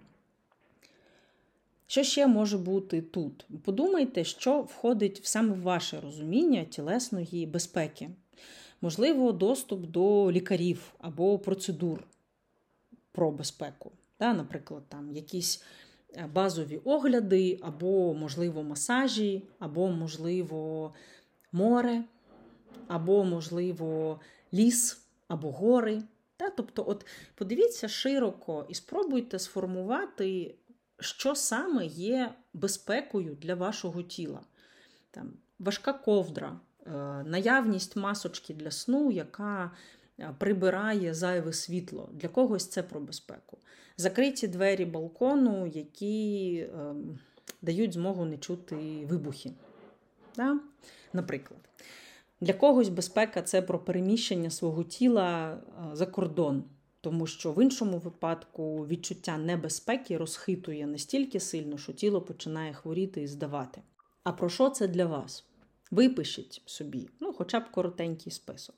Що 1.87 2.03
ще 2.03 2.27
може 2.27 2.59
бути 2.59 3.03
тут? 3.03 3.47
Подумайте, 3.65 4.25
що 4.25 4.61
входить 4.61 5.21
в 5.21 5.27
саме 5.27 5.55
ваше 5.55 6.01
розуміння 6.01 6.65
тілесної 6.65 7.47
безпеки. 7.47 8.11
Можливо, 8.81 9.33
доступ 9.33 9.81
до 9.81 10.33
лікарів 10.33 10.95
або 10.99 11.39
процедур 11.39 12.05
про 13.13 13.31
безпеку. 13.31 13.93
Да, 14.21 14.33
Наприклад, 14.33 14.83
там 14.89 15.13
якісь 15.13 15.65
е, 16.17 16.29
базові 16.35 16.81
огляди, 16.85 17.59
або, 17.63 18.15
можливо, 18.15 18.63
масажі, 18.63 19.43
або, 19.59 19.89
можливо, 19.89 20.93
море, 21.53 22.05
або, 22.89 23.25
можливо, 23.25 24.21
ліс, 24.55 25.01
або 25.29 25.51
гори. 25.51 26.03
Да? 26.39 26.51
Тобто, 26.51 26.85
от 26.89 27.07
подивіться 27.35 27.89
широко 27.89 28.67
і 28.69 28.75
спробуйте 28.75 29.39
сформувати, 29.39 30.55
що 31.01 31.35
саме 31.35 31.87
є 31.87 32.35
безпекою 32.53 33.35
для 33.35 33.55
вашого 33.55 34.03
тіла. 34.03 34.41
Там, 35.11 35.33
Важка 35.59 35.93
ковдра, 35.93 36.61
е, 36.87 36.91
наявність 37.27 37.97
масочки 37.97 38.55
для 38.55 38.71
сну, 38.71 39.11
яка 39.11 39.71
е, 40.21 40.35
прибирає 40.39 41.15
зайве 41.15 41.53
світло. 41.53 42.09
Для 42.13 42.29
когось 42.29 42.67
це 42.67 42.83
про 42.83 43.01
безпеку. 43.01 43.59
Закриті 43.97 44.47
двері 44.47 44.85
балкону, 44.85 45.67
які 45.67 46.67
ем, 46.75 47.19
дають 47.63 47.93
змогу 47.93 48.25
не 48.25 48.39
чути 48.39 49.07
вибухи. 49.07 49.53
Да? 50.37 50.61
Наприклад. 51.13 51.61
Для 52.41 52.53
когось 52.53 52.89
безпека 52.89 53.43
це 53.43 53.63
про 53.63 53.79
переміщення 53.79 54.51
свого 54.51 54.85
тіла 54.85 55.51
е, 55.51 55.97
за 55.97 56.07
кордон, 56.07 56.65
тому 57.01 57.27
що 57.27 57.53
в 57.53 57.63
іншому 57.63 57.99
випадку 57.99 58.87
відчуття 58.87 59.39
небезпеки 59.39 60.17
розхитує 60.17 60.87
настільки 60.87 61.41
сильно, 61.41 61.79
що 61.79 61.93
тіло 61.93 62.21
починає 62.23 62.73
хворіти 62.73 63.23
і 63.23 63.27
здавати. 63.27 63.83
А 64.25 64.33
про 64.33 64.49
що 64.49 64.71
це 64.71 64.89
для 64.89 65.07
вас? 65.07 65.45
Випишіть 65.91 66.63
собі, 66.67 67.09
ну, 67.21 67.33
хоча 67.33 67.61
б 67.61 67.71
коротенький 67.71 68.33
список. 68.33 68.75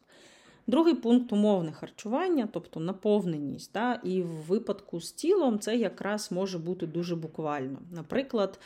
Другий 0.67 0.95
пункт 0.95 1.33
умовне 1.33 1.73
харчування, 1.73 2.49
тобто 2.53 2.81
наповненість. 2.81 3.73
Да? 3.73 3.95
І 4.05 4.23
в 4.23 4.29
випадку 4.29 5.01
з 5.01 5.13
тілом 5.13 5.59
це 5.59 5.77
якраз 5.77 6.33
може 6.33 6.59
бути 6.59 6.87
дуже 6.87 7.17
буквально. 7.17 7.79
Наприклад, 7.93 8.61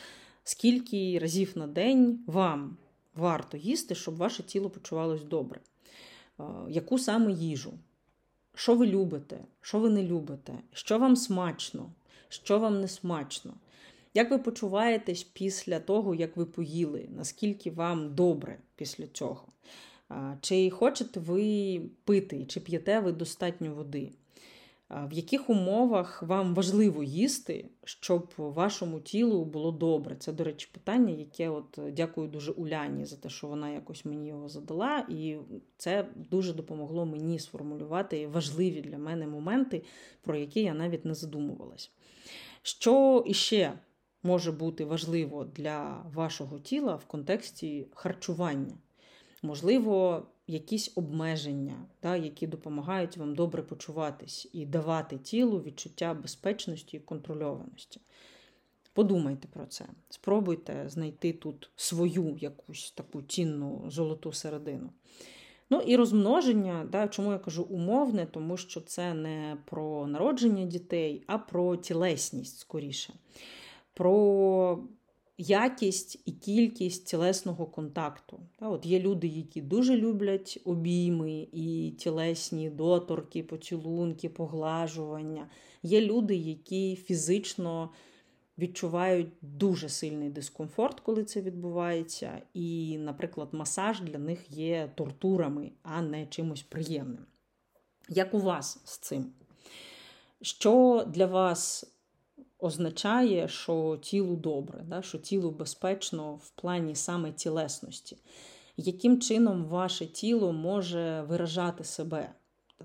скільки 0.44 1.18
разів 1.18 1.52
на 1.54 1.66
день 1.66 2.24
вам 2.26 2.76
варто 3.14 3.56
їсти, 3.56 3.94
щоб 3.94 4.16
ваше 4.16 4.42
тіло 4.42 4.71
почувалось 4.71 5.25
добре. 5.25 5.61
Яку 6.68 6.99
саме 6.99 7.33
їжу? 7.33 7.73
Що 8.54 8.75
ви 8.75 8.87
любите, 8.87 9.38
що 9.61 9.78
ви 9.78 9.90
не 9.90 10.02
любите, 10.02 10.52
що 10.73 10.99
вам 10.99 11.16
смачно, 11.16 11.92
що 12.28 12.59
вам 12.59 12.80
не 12.80 12.88
смачно? 12.88 13.54
Як 14.14 14.30
ви 14.30 14.38
почуваєтесь 14.38 15.23
після 15.23 15.80
того, 15.80 16.14
як 16.14 16.37
ви 16.37 16.44
поїли? 16.44 17.09
Наскільки 17.16 17.71
вам 17.71 18.14
добре 18.14 18.59
після 18.76 19.06
цього? 19.06 19.44
Чи 20.40 20.71
хочете 20.71 21.21
ви 21.21 21.80
пити, 22.04 22.44
чи 22.44 22.61
п'єте 22.61 23.00
ви 23.00 23.12
достатньо 23.12 23.75
води? 23.75 24.12
В 25.02 25.12
яких 25.12 25.50
умовах 25.50 26.22
вам 26.22 26.54
важливо 26.54 27.02
їсти, 27.02 27.68
щоб 27.84 28.32
вашому 28.36 29.00
тілу 29.00 29.44
було 29.44 29.72
добре? 29.72 30.16
Це, 30.16 30.32
до 30.32 30.44
речі, 30.44 30.68
питання, 30.72 31.14
яке 31.14 31.48
от 31.48 31.78
дякую 31.92 32.28
дуже 32.28 32.52
Уляні 32.52 33.04
за 33.04 33.16
те, 33.16 33.28
що 33.28 33.46
вона 33.46 33.70
якось 33.70 34.04
мені 34.04 34.28
його 34.28 34.48
задала, 34.48 35.06
і 35.08 35.36
це 35.76 36.08
дуже 36.30 36.52
допомогло 36.52 37.06
мені 37.06 37.38
сформулювати 37.38 38.26
важливі 38.26 38.80
для 38.80 38.98
мене 38.98 39.26
моменти, 39.26 39.82
про 40.22 40.36
які 40.36 40.62
я 40.62 40.74
навіть 40.74 41.04
не 41.04 41.14
задумувалась. 41.14 41.90
Що 42.62 43.24
іще 43.26 43.72
може 44.22 44.52
бути 44.52 44.84
важливо 44.84 45.44
для 45.44 46.04
вашого 46.14 46.58
тіла 46.58 46.96
в 46.96 47.04
контексті 47.04 47.86
харчування? 47.94 48.74
Можливо, 49.42 50.26
якісь 50.46 50.92
обмеження, 50.94 51.86
да, 52.02 52.16
які 52.16 52.46
допомагають 52.46 53.16
вам 53.16 53.35
добре 53.35 53.62
почуватись 53.62 54.48
і 54.52 54.66
давати 54.66 55.18
тілу 55.18 55.59
відчуття 55.59 56.14
безпечності 56.14 56.96
і 56.96 57.00
контрольованості. 57.00 58.00
Подумайте 58.92 59.48
про 59.48 59.66
це. 59.66 59.87
Спробуйте 60.11 60.85
знайти 60.88 61.33
тут 61.33 61.70
свою 61.76 62.38
якусь 62.40 62.90
таку 62.90 63.22
цінну 63.22 63.85
золоту 63.88 64.33
середину. 64.33 64.90
Ну 65.70 65.80
і 65.80 65.96
розмноження, 65.96 66.88
да, 66.92 67.09
чому 67.09 67.33
я 67.33 67.38
кажу 67.38 67.62
умовне, 67.62 68.26
тому 68.26 68.57
що 68.57 68.80
це 68.80 69.14
не 69.14 69.57
про 69.64 70.07
народження 70.07 70.64
дітей, 70.64 71.22
а 71.26 71.38
про 71.38 71.76
тілесність 71.76 72.59
скоріше. 72.59 73.14
Про 73.94 74.78
якість 75.38 76.23
і 76.25 76.33
кількість 76.33 77.07
тілесного 77.07 77.66
контакту. 77.66 78.40
От 78.61 78.87
Є 78.87 79.01
люди, 79.01 79.27
які 79.27 79.62
дуже 79.62 79.97
люблять 79.97 80.61
обійми 80.64 81.49
і 81.53 81.90
тілесні 81.99 82.70
доторки, 82.70 83.42
поцілунки, 83.42 84.29
поглажування. 84.29 85.49
Є 85.83 86.01
люди, 86.01 86.37
які 86.37 86.97
фізично 86.97 87.90
відчувають 88.59 89.29
дуже 89.42 89.88
сильний 89.88 90.31
дискомфорт, 90.31 91.01
коли 91.01 91.25
це 91.25 91.40
відбувається. 91.40 92.42
І, 92.55 92.99
наприклад, 92.99 93.49
масаж 93.53 94.01
для 94.01 94.18
них 94.18 94.51
є 94.51 94.92
тортурами, 94.94 95.70
а 95.83 96.03
не 96.03 96.27
чимось 96.27 96.62
приємним. 96.62 97.27
Як 98.09 98.35
у 98.35 98.38
вас 98.38 98.81
з 98.85 98.99
цим? 98.99 99.33
Що 100.42 101.05
для 101.09 101.27
вас 101.27 101.93
означає, 102.64 103.48
що 103.48 103.98
тілу 104.03 104.37
добре, 104.37 104.85
да? 104.88 105.03
що 105.03 105.18
тілу 105.18 105.50
безпечно 105.50 106.35
в 106.35 106.50
плані 106.50 106.94
саме 106.94 107.33
тілесності. 107.33 108.16
Яким 108.77 109.20
чином 109.20 109.64
ваше 109.64 110.07
тіло 110.07 110.53
може 110.53 111.22
виражати 111.29 111.85
себе? 111.85 112.35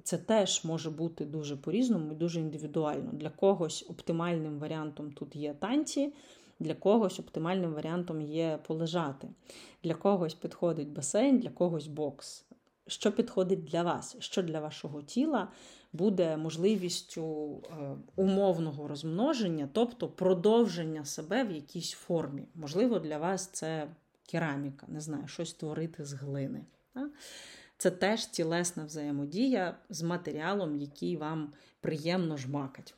Це 0.04 0.18
теж 0.18 0.64
може 0.64 0.90
бути 0.90 1.26
дуже 1.26 1.58
по-різному 1.58 2.12
і 2.12 2.16
дуже 2.16 2.40
індивідуально. 2.40 3.10
Для 3.14 3.30
когось 3.30 3.86
оптимальним 3.90 4.60
варіантом 4.60 5.12
тут 5.12 5.36
є 5.36 5.54
танці, 5.54 6.14
для 6.60 6.74
когось 6.74 7.20
оптимальним 7.20 7.74
варіантом 7.74 8.22
є 8.22 8.60
полежати. 8.68 9.28
Для 9.84 9.94
когось 9.94 10.34
підходить 10.34 10.90
басейн, 10.90 11.40
для 11.40 11.50
когось 11.50 11.88
бокс. 11.88 12.46
Що 12.88 13.12
підходить 13.12 13.64
для 13.64 13.84
вас, 13.84 14.16
що 14.20 14.44
для 14.44 14.60
вашого 14.60 15.02
тіла 15.02 15.48
буде 15.94 16.38
можливістю 16.38 17.56
е, 17.72 17.96
умовного 18.16 18.88
розмноження, 18.88 19.70
тобто 19.74 20.08
продовження 20.08 21.06
себе 21.06 21.44
в 21.44 21.52
якійсь 21.52 21.92
формі. 21.92 22.48
Можливо, 22.56 23.00
для 23.00 23.18
вас 23.18 23.48
це 23.48 23.88
кераміка, 24.32 24.86
не 24.90 25.02
знаю, 25.02 25.28
щось 25.28 25.54
творити 25.54 26.06
з 26.06 26.14
глини. 26.14 26.66
Це 27.78 27.92
теж 27.92 28.26
тілесна 28.26 28.86
взаємодія 28.86 29.78
з 29.90 30.02
матеріалом, 30.02 30.76
який 30.76 31.18
вам 31.18 31.54
приємно 31.82 32.38
жмакать. 32.38 32.94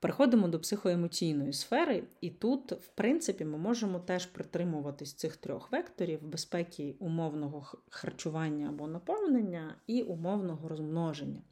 Переходимо 0.00 0.48
до 0.48 0.60
психоемоційної 0.60 1.52
сфери, 1.52 2.02
і 2.20 2.30
тут, 2.30 2.72
в 2.72 2.88
принципі, 2.88 3.44
ми 3.44 3.58
можемо 3.58 3.98
теж 3.98 4.26
притримуватись 4.26 5.14
цих 5.14 5.36
трьох 5.36 5.72
векторів: 5.72 6.22
безпеки 6.22 6.94
умовного 6.98 7.66
харчування 7.90 8.68
або 8.68 8.86
наповнення 8.86 9.76
і 9.86 10.02
умовного 10.02 10.68
розмноження. 10.68 11.42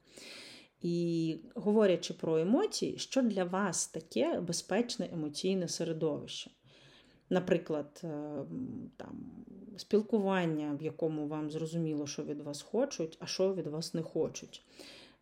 І 0.82 1.36
говорячи 1.54 2.14
про 2.14 2.38
емоції, 2.38 2.98
що 2.98 3.22
для 3.22 3.44
вас 3.44 3.86
таке 3.86 4.40
безпечне 4.40 5.08
емоційне 5.12 5.68
середовище? 5.68 6.50
Наприклад, 7.30 8.00
е, 8.04 8.08
там, 8.96 9.44
спілкування, 9.76 10.76
в 10.80 10.82
якому 10.82 11.28
вам 11.28 11.50
зрозуміло, 11.50 12.06
що 12.06 12.22
від 12.22 12.40
вас 12.40 12.62
хочуть, 12.62 13.16
а 13.20 13.26
що 13.26 13.54
від 13.54 13.66
вас 13.66 13.94
не 13.94 14.02
хочуть. 14.02 14.62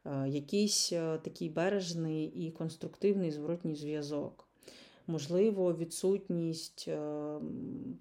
Е, 0.04 0.28
якийсь 0.28 0.92
е, 0.92 1.18
такий 1.18 1.48
бережний 1.48 2.24
і 2.26 2.50
конструктивний 2.50 3.30
зворотній 3.30 3.74
зв'язок. 3.74 4.45
Можливо, 5.06 5.74
відсутність 5.74 6.88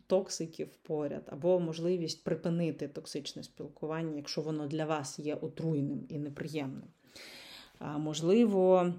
токсиків 0.07 0.67
поряд, 0.67 1.23
або 1.31 1.59
можливість 1.59 2.23
припинити 2.23 2.87
токсичне 2.87 3.43
спілкування, 3.43 4.15
якщо 4.15 4.41
воно 4.41 4.67
для 4.67 4.85
вас 4.85 5.19
є 5.19 5.35
отруйним 5.35 6.05
і 6.09 6.19
неприємним 6.19 6.87
можливо, 7.81 8.93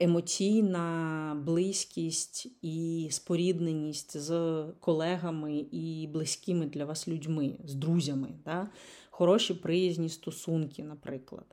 емоційна 0.00 1.42
близькість 1.46 2.48
і 2.62 3.08
спорідненість 3.10 4.16
з 4.16 4.64
колегами 4.80 5.58
і 5.72 6.08
близькими 6.12 6.66
для 6.66 6.84
вас 6.84 7.08
людьми, 7.08 7.54
з 7.64 7.74
друзями, 7.74 8.28
да? 8.44 8.68
хороші 9.10 9.54
приязні 9.54 10.08
стосунки, 10.08 10.82
наприклад. 10.82 11.44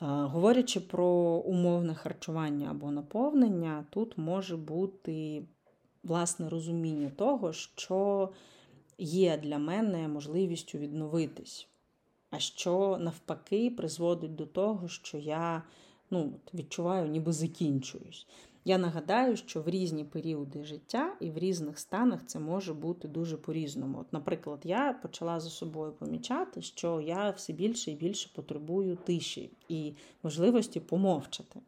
Говорячи 0.00 0.80
про 0.80 1.06
умовне 1.46 1.94
харчування 1.94 2.70
або 2.70 2.90
наповнення, 2.90 3.86
тут 3.90 4.18
може 4.18 4.56
бути 4.56 5.42
власне 6.02 6.48
розуміння 6.48 7.10
того, 7.16 7.52
що 7.52 8.28
є 8.98 9.38
для 9.38 9.58
мене 9.58 10.08
можливістю 10.08 10.78
відновитись. 10.78 11.68
а 12.30 12.38
що 12.38 12.98
навпаки 13.00 13.70
призводить 13.70 14.34
до 14.34 14.46
того, 14.46 14.88
що 14.88 15.18
я 15.18 15.62
ну, 16.10 16.32
відчуваю, 16.54 17.08
ніби 17.08 17.32
закінчуюсь. 17.32 18.26
Я 18.68 18.78
нагадаю, 18.78 19.36
що 19.36 19.62
в 19.62 19.68
різні 19.68 20.04
періоди 20.04 20.64
життя 20.64 21.16
і 21.20 21.30
в 21.30 21.38
різних 21.38 21.78
станах 21.78 22.20
це 22.26 22.38
може 22.38 22.74
бути 22.74 23.08
дуже 23.08 23.36
по-різному. 23.36 23.98
От, 24.00 24.12
Наприклад, 24.12 24.60
я 24.64 24.92
почала 25.02 25.40
за 25.40 25.50
собою 25.50 25.92
помічати, 25.92 26.62
що 26.62 27.00
я 27.00 27.30
все 27.30 27.52
більше 27.52 27.90
і 27.90 27.94
більше 27.94 28.30
потребую 28.34 28.96
тиші 28.96 29.50
і 29.68 29.92
можливості 30.22 30.80
помовчати. 30.80 31.60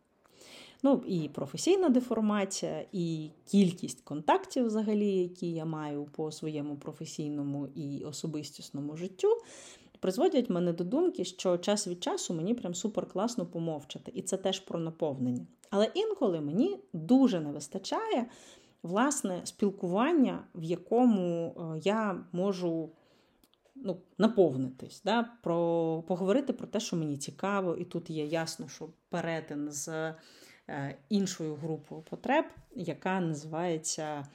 Ну, 0.82 1.02
і 1.06 1.28
професійна 1.28 1.88
деформація, 1.88 2.84
і 2.92 3.30
кількість 3.46 4.00
контактів, 4.00 4.66
взагалі, 4.66 5.12
які 5.12 5.52
я 5.52 5.64
маю 5.64 6.04
по 6.04 6.32
своєму 6.32 6.76
професійному 6.76 7.68
і 7.74 8.04
особистісному 8.04 8.96
життю, 8.96 9.28
призводять 10.00 10.50
мене 10.50 10.72
до 10.72 10.84
думки, 10.84 11.24
що 11.24 11.58
час 11.58 11.88
від 11.88 12.02
часу 12.02 12.34
мені 12.34 12.54
прям 12.54 12.74
супер 12.74 13.06
класно 13.06 13.46
помовчати, 13.46 14.12
і 14.14 14.22
це 14.22 14.36
теж 14.36 14.60
про 14.60 14.78
наповнення. 14.78 15.46
Але 15.70 15.90
інколи 15.94 16.40
мені 16.40 16.78
дуже 16.92 17.40
не 17.40 17.52
вистачає 17.52 18.26
власне 18.82 19.40
спілкування, 19.44 20.44
в 20.54 20.62
якому 20.62 21.54
е, 21.58 21.80
я 21.84 22.24
можу 22.32 22.90
ну, 23.74 24.00
наповнитись, 24.18 25.02
да, 25.04 25.30
про, 25.42 26.02
поговорити 26.08 26.52
про 26.52 26.66
те, 26.66 26.80
що 26.80 26.96
мені 26.96 27.16
цікаво, 27.16 27.76
і 27.76 27.84
тут 27.84 28.10
є 28.10 28.26
ясно, 28.26 28.68
що 28.68 28.88
перетин 29.08 29.72
з 29.72 30.14
е, 30.68 30.98
іншою 31.08 31.54
групою 31.54 32.02
потреб, 32.02 32.44
яка 32.74 33.20
називається 33.20 34.26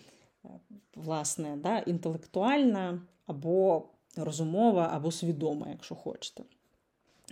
е, 0.46 0.50
власне, 0.96 1.58
да, 1.58 1.80
інтелектуальна 1.80 3.02
або 3.26 3.84
розумова, 4.16 4.90
або 4.94 5.12
свідома, 5.12 5.68
якщо 5.70 5.96
хочете. 5.96 6.44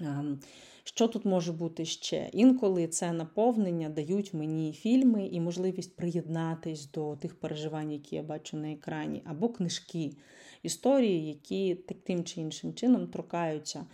Ем, 0.02 0.40
що 0.84 1.08
тут 1.08 1.26
може 1.26 1.52
бути 1.52 1.86
ще? 1.86 2.30
Інколи 2.34 2.88
це 2.88 3.12
наповнення 3.12 3.90
дають 3.90 4.34
мені 4.34 4.74
фільми 4.74 5.28
і 5.28 5.40
можливість 5.40 5.96
приєднатись 5.96 6.92
до 6.92 7.16
тих 7.16 7.40
переживань, 7.40 7.92
які 7.92 8.16
я 8.16 8.24
бачу 8.24 8.58
на 8.58 8.72
екрані, 8.72 9.22
або 9.26 9.50
книжки, 9.50 10.12
історії, 10.64 11.28
які 11.28 11.76
тим 11.76 12.24
чи 12.24 12.42
іншим 12.42 12.74
чином 12.74 13.08
торкаються 13.08 13.86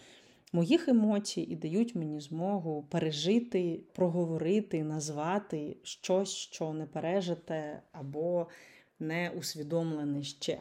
моїх 0.53 0.87
емоцій 0.87 1.41
і 1.41 1.55
дають 1.55 1.95
мені 1.95 2.19
змогу 2.19 2.85
пережити, 2.89 3.79
проговорити, 3.93 4.83
назвати 4.83 5.77
щось, 5.83 6.29
що 6.29 6.73
не 6.73 6.85
пережите 6.85 7.81
або 7.91 8.47
не 8.99 9.31
усвідомлене 9.37 10.23
ще. 10.23 10.59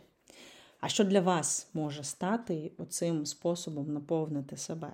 А 0.87 0.89
що 0.89 1.05
для 1.05 1.21
вас 1.21 1.69
може 1.75 2.05
стати 2.05 2.73
оцим 2.79 3.27
способом 3.27 3.93
наповнити 3.93 4.57
себе? 4.57 4.93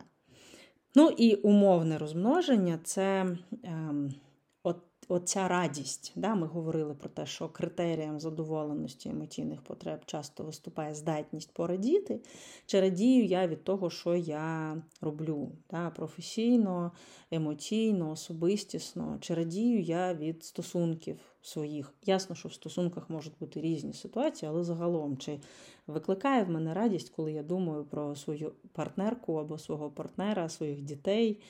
Ну 0.94 1.08
і 1.08 1.34
умовне 1.34 1.98
розмноження 1.98 2.78
це 2.84 3.36
ем, 3.62 4.14
от, 4.62 4.76
оця 5.08 5.48
радість. 5.48 6.12
Да? 6.16 6.34
Ми 6.34 6.46
говорили 6.46 6.94
про 6.94 7.08
те, 7.08 7.26
що 7.26 7.48
критерієм 7.48 8.20
задоволеності 8.20 9.08
емоційних 9.08 9.62
потреб 9.62 10.00
часто 10.06 10.44
виступає 10.44 10.94
здатність 10.94 11.54
порадіти. 11.54 12.20
Чи 12.66 12.80
радію 12.80 13.24
я 13.24 13.46
від 13.46 13.64
того, 13.64 13.90
що 13.90 14.14
я 14.14 14.76
роблю 15.00 15.52
да? 15.70 15.90
професійно, 15.90 16.92
емоційно, 17.30 18.10
особистісно, 18.10 19.18
чи 19.20 19.34
радію 19.34 19.80
я 19.80 20.14
від 20.14 20.44
стосунків 20.44 21.18
своїх. 21.42 21.94
Ясно, 22.06 22.36
що 22.36 22.48
в 22.48 22.52
стосунках 22.52 23.10
можуть 23.10 23.38
бути 23.40 23.60
різні 23.60 23.92
ситуації, 23.92 24.48
але 24.48 24.64
загалом 24.64 25.16
чи 25.16 25.38
викликає 25.86 26.44
в 26.44 26.50
мене 26.50 26.74
радість, 26.74 27.10
коли 27.10 27.32
я 27.32 27.42
думаю 27.42 27.84
про 27.84 28.16
свою 28.16 28.52
партнерку 28.72 29.34
або 29.34 29.58
свого 29.58 29.90
партнера, 29.90 30.48
своїх 30.48 30.80
дітей, 30.82 31.40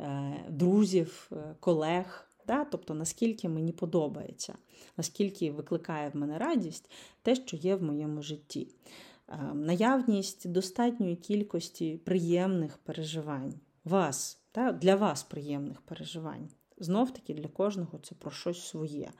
е, 0.00 0.44
друзів, 0.48 1.30
е, 1.32 1.54
колег. 1.60 2.28
Да? 2.46 2.64
Тобто, 2.64 2.94
наскільки 2.94 3.48
мені 3.48 3.72
подобається, 3.72 4.54
наскільки 4.96 5.50
викликає 5.50 6.08
в 6.08 6.16
мене 6.16 6.38
радість 6.38 6.90
те, 7.22 7.34
що 7.34 7.56
є 7.56 7.76
в 7.76 7.82
моєму 7.82 8.22
житті. 8.22 8.68
Е, 9.28 9.54
наявність 9.54 10.48
достатньої 10.48 11.16
кількості 11.16 11.96
приємних 11.96 12.78
переживань, 12.78 13.54
вас, 13.84 14.38
да? 14.54 14.72
для 14.72 14.96
вас 14.96 15.22
приємних 15.22 15.80
переживань. 15.80 16.48
Знов 16.80 17.10
таки 17.10 17.34
для 17.34 17.48
кожного 17.48 17.98
це 18.02 18.14
про 18.14 18.30
щось 18.30 18.68
своє. 18.68 19.10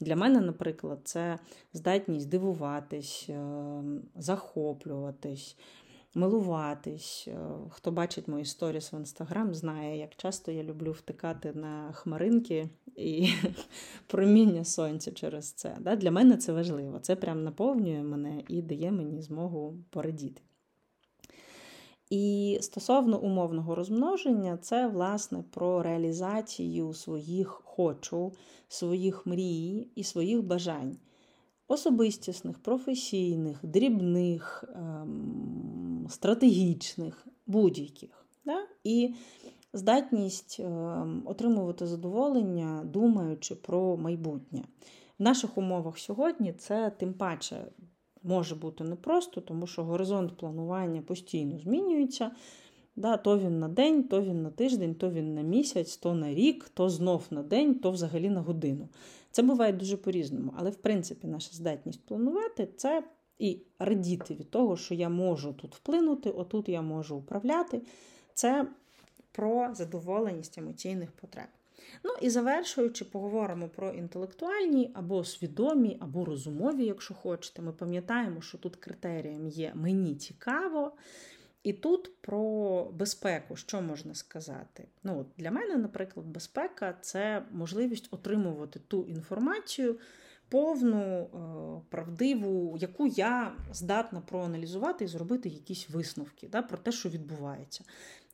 Для 0.00 0.16
мене, 0.16 0.40
наприклад, 0.40 0.98
це 1.04 1.38
здатність 1.72 2.28
дивуватись, 2.28 3.26
е, 3.28 3.82
захоплюватись, 4.16 5.56
милуватись. 6.14 7.28
Е, 7.28 7.38
хто 7.70 7.90
бачить 7.90 8.28
мої 8.28 8.44
сторіс 8.44 8.92
в 8.92 8.94
інстаграм, 8.94 9.54
знає, 9.54 9.98
як 9.98 10.16
часто 10.16 10.52
я 10.52 10.62
люблю 10.62 10.92
втикати 10.92 11.52
на 11.52 11.92
хмаринки 11.92 12.68
і 12.96 13.28
проміння 14.06 14.64
сонця 14.64 15.12
через 15.12 15.52
це. 15.52 15.76
Для 15.96 16.10
мене 16.10 16.36
це 16.36 16.52
важливо. 16.52 16.98
Це 16.98 17.16
прям 17.16 17.44
наповнює 17.44 18.02
мене 18.02 18.42
і 18.48 18.62
дає 18.62 18.92
мені 18.92 19.22
змогу 19.22 19.76
порадіти. 19.90 20.42
І 22.12 22.58
стосовно 22.60 23.20
умовного 23.20 23.74
розмноження, 23.74 24.56
це 24.56 24.86
власне 24.86 25.44
про 25.50 25.82
реалізацію 25.82 26.94
своїх 26.94 27.48
хочу, 27.48 28.32
своїх 28.68 29.26
мрій 29.26 29.88
і 29.94 30.04
своїх 30.04 30.42
бажань. 30.42 30.96
Особистісних, 31.68 32.58
професійних, 32.58 33.58
дрібних, 33.62 34.64
ем, 34.74 36.06
стратегічних, 36.08 37.26
будь-яких. 37.46 38.26
Да? 38.44 38.58
І 38.84 39.14
здатність 39.72 40.60
ем, 40.60 41.22
отримувати 41.26 41.86
задоволення, 41.86 42.82
думаючи 42.84 43.54
про 43.54 43.96
майбутнє. 43.96 44.64
В 45.18 45.22
наших 45.22 45.58
умовах 45.58 45.98
сьогодні 45.98 46.52
це 46.52 46.92
тим 46.98 47.14
паче 47.14 47.64
може 48.24 48.54
бути 48.54 48.84
непросто, 48.84 49.40
тому 49.40 49.66
що 49.66 49.84
горизонт 49.84 50.36
планування 50.36 51.02
постійно 51.02 51.58
змінюється. 51.58 52.30
Да, 52.96 53.16
То 53.16 53.38
він 53.38 53.58
на 53.58 53.68
день, 53.68 54.04
то 54.04 54.22
він 54.22 54.42
на 54.42 54.50
тиждень, 54.50 54.94
то 54.94 55.10
він 55.10 55.34
на 55.34 55.42
місяць, 55.42 55.96
то 55.96 56.14
на 56.14 56.34
рік, 56.34 56.70
то 56.74 56.88
знов 56.88 57.24
на 57.30 57.42
день, 57.42 57.74
то 57.74 57.90
взагалі 57.90 58.30
на 58.30 58.40
годину. 58.40 58.88
Це 59.30 59.42
буває 59.42 59.72
дуже 59.72 59.96
по-різному. 59.96 60.54
Але, 60.56 60.70
в 60.70 60.76
принципі, 60.76 61.26
наша 61.26 61.50
здатність 61.52 62.06
планувати 62.06 62.68
це 62.76 63.04
і 63.38 63.58
радіти 63.78 64.34
від 64.34 64.50
того, 64.50 64.76
що 64.76 64.94
я 64.94 65.08
можу 65.08 65.52
тут 65.52 65.74
вплинути, 65.74 66.30
отут 66.30 66.68
я 66.68 66.82
можу 66.82 67.16
управляти. 67.16 67.82
Це 68.34 68.66
про 69.32 69.74
задоволеність 69.74 70.58
емоційних 70.58 71.12
потреб. 71.12 71.46
Ну 72.04 72.10
і 72.20 72.30
завершуючи, 72.30 73.04
поговоримо 73.04 73.68
про 73.68 73.90
інтелектуальні 73.90 74.90
або 74.94 75.24
свідомі, 75.24 75.98
або 76.00 76.24
розумові, 76.24 76.84
якщо 76.84 77.14
хочете. 77.14 77.62
Ми 77.62 77.72
пам'ятаємо, 77.72 78.40
що 78.40 78.58
тут 78.58 78.76
критерієм 78.76 79.48
є 79.48 79.72
мені 79.74 80.14
цікаво. 80.14 80.92
І 81.62 81.72
тут 81.72 82.20
про 82.20 82.84
безпеку, 82.84 83.56
що 83.56 83.82
можна 83.82 84.14
сказати? 84.14 84.88
Ну, 85.02 85.26
Для 85.38 85.50
мене, 85.50 85.76
наприклад, 85.76 86.26
безпека 86.26 86.96
це 87.00 87.42
можливість 87.52 88.08
отримувати 88.10 88.80
ту 88.88 89.04
інформацію 89.04 89.98
повну, 90.48 90.98
е, 90.98 91.28
правдиву, 91.90 92.76
яку 92.80 93.06
я 93.06 93.52
здатна 93.72 94.20
проаналізувати 94.20 95.04
і 95.04 95.08
зробити 95.08 95.48
якісь 95.48 95.90
висновки 95.90 96.48
да, 96.48 96.62
про 96.62 96.78
те, 96.78 96.92
що 96.92 97.08
відбувається. 97.08 97.84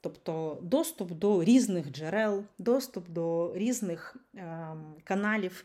Тобто 0.00 0.58
доступ 0.62 1.12
до 1.12 1.44
різних 1.44 1.90
джерел, 1.90 2.44
доступ 2.58 3.08
до 3.08 3.52
різних 3.54 4.16
е, 4.34 4.76
каналів 5.04 5.64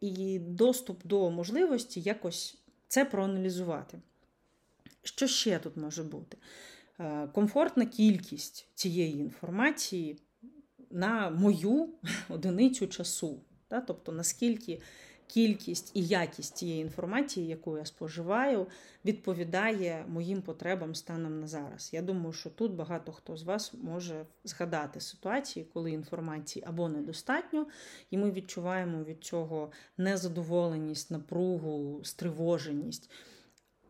і 0.00 0.38
доступ 0.38 1.06
до 1.06 1.30
можливості 1.30 2.00
якось 2.00 2.58
це 2.88 3.04
проаналізувати. 3.04 3.98
Що 5.02 5.26
ще 5.26 5.58
тут 5.58 5.76
може 5.76 6.02
бути? 6.02 6.36
Е, 7.00 7.28
комфортна 7.34 7.86
кількість 7.86 8.68
цієї 8.74 9.18
інформації 9.18 10.18
на 10.90 11.30
мою 11.30 11.88
одиницю 12.28 12.86
часу. 12.86 13.40
Тобто, 13.86 14.12
наскільки 14.12 14.80
кількість 15.26 15.90
і 15.94 16.06
якість 16.06 16.56
цієї 16.56 16.80
інформації, 16.80 17.46
яку 17.46 17.78
я 17.78 17.84
споживаю, 17.84 18.66
відповідає 19.04 20.04
моїм 20.08 20.42
потребам 20.42 20.94
станом 20.94 21.40
на 21.40 21.46
зараз. 21.46 21.90
Я 21.92 22.02
думаю, 22.02 22.32
що 22.32 22.50
тут 22.50 22.72
багато 22.72 23.12
хто 23.12 23.36
з 23.36 23.42
вас 23.42 23.74
може 23.82 24.26
згадати 24.44 25.00
ситуації, 25.00 25.66
коли 25.72 25.90
інформації 25.90 26.64
або 26.68 26.88
недостатньо, 26.88 27.66
і 28.10 28.18
ми 28.18 28.30
відчуваємо 28.30 29.04
від 29.04 29.24
цього 29.24 29.70
незадоволеність, 29.98 31.10
напругу, 31.10 32.00
стривоженість, 32.04 33.10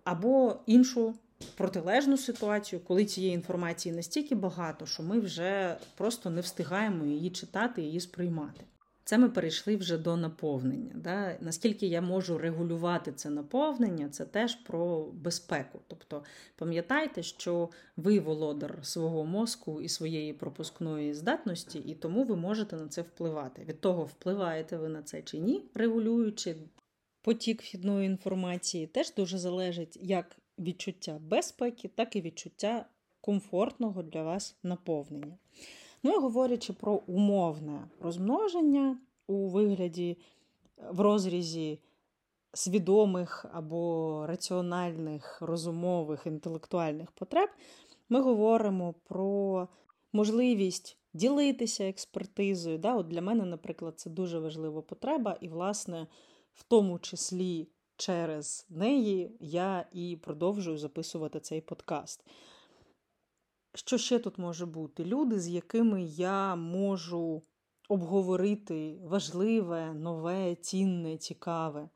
або 0.05 0.57
іншу. 0.67 1.15
Протилежну 1.57 2.17
ситуацію, 2.17 2.81
коли 2.81 3.05
цієї 3.05 3.35
інформації 3.35 3.95
настільки 3.95 4.35
багато, 4.35 4.87
що 4.87 5.03
ми 5.03 5.21
вже 5.21 5.77
просто 5.97 6.31
не 6.31 6.41
встигаємо 6.41 7.05
її 7.05 7.31
читати, 7.31 7.83
її 7.83 8.01
сприймати. 8.01 8.65
Це 9.05 9.19
ми 9.19 9.29
перейшли 9.29 9.77
вже 9.77 9.99
до 9.99 10.17
наповнення. 10.17 10.93
Да? 10.95 11.37
Наскільки 11.41 11.87
я 11.87 12.01
можу 12.01 12.39
регулювати 12.39 13.13
це 13.13 13.31
наповнення, 13.31 14.09
це 14.09 14.25
теж 14.25 14.55
про 14.55 15.05
безпеку. 15.13 15.81
Тобто 15.87 16.25
пам'ятайте, 16.57 17.23
що 17.23 17.69
ви 17.97 18.21
володар 18.21 18.79
свого 18.83 19.25
мозку 19.25 19.81
і 19.81 19.89
своєї 19.89 20.33
пропускної 20.33 21.15
здатності, 21.15 21.79
і 21.79 21.95
тому 21.95 22.25
ви 22.25 22.37
можете 22.37 22.77
на 22.77 22.89
це 22.89 23.03
впливати. 23.03 23.65
Від 23.65 23.81
того, 23.81 24.05
впливаєте 24.05 24.77
ви 24.77 24.89
на 24.89 25.03
це 25.03 25.23
чи 25.23 25.39
ні, 25.39 25.65
регулюючи 25.75 26.57
потік 27.23 27.63
вхідної 27.63 28.07
інформації, 28.07 28.87
теж 28.87 29.15
дуже 29.15 29.39
залежить 29.39 29.99
як 30.03 30.37
відчуття 30.59 31.19
безпеки, 31.21 31.91
так 31.95 32.17
і 32.17 32.21
відчуття 32.21 32.87
комфортного 33.21 34.03
для 34.03 34.23
вас 34.23 34.57
наповнення. 34.63 35.37
Ну 36.07 36.15
і 36.15 36.19
говорячи 36.19 36.73
про 36.73 36.93
умовне 37.07 37.89
розмноження 38.01 38.99
у 39.27 39.49
вигляді 39.49 40.19
в 40.91 41.01
розрізі 41.01 41.81
свідомих 42.53 43.47
або 43.53 44.25
раціональних, 44.27 45.43
розумових, 45.43 46.27
інтелектуальних 46.27 47.11
потреб, 47.11 47.49
ми 48.09 48.21
говоримо 48.21 48.95
про 49.05 49.69
можливість 50.13 50.99
ділитися 51.15 51.85
експертизою. 51.85 52.79
Да? 52.79 52.95
От 52.95 53.09
Для 53.09 53.23
мене, 53.23 53.45
наприклад, 53.45 53.95
це 53.97 54.11
дуже 54.11 54.39
важлива 54.39 54.83
потреба, 54.83 55.37
і, 55.41 55.49
власне, 55.49 56.07
в 56.55 56.63
тому 56.63 56.99
числі 56.99 57.69
через 57.97 58.67
неї 58.71 59.37
я 59.41 59.87
і 59.93 60.19
продовжую 60.23 60.79
записувати 60.79 61.41
цей 61.41 61.61
подкаст. 61.61 62.25
Що 63.75 63.99
ще 63.99 64.19
тут 64.19 64.39
може 64.39 64.67
бути? 64.67 65.05
Люди, 65.05 65.41
з 65.41 65.49
якими 65.49 66.03
я 66.05 66.57
можу 66.57 67.43
обговорити 67.89 68.99
важливе, 69.03 69.95
нове, 69.95 70.55
цінне, 70.55 71.17
цікаве 71.17 71.89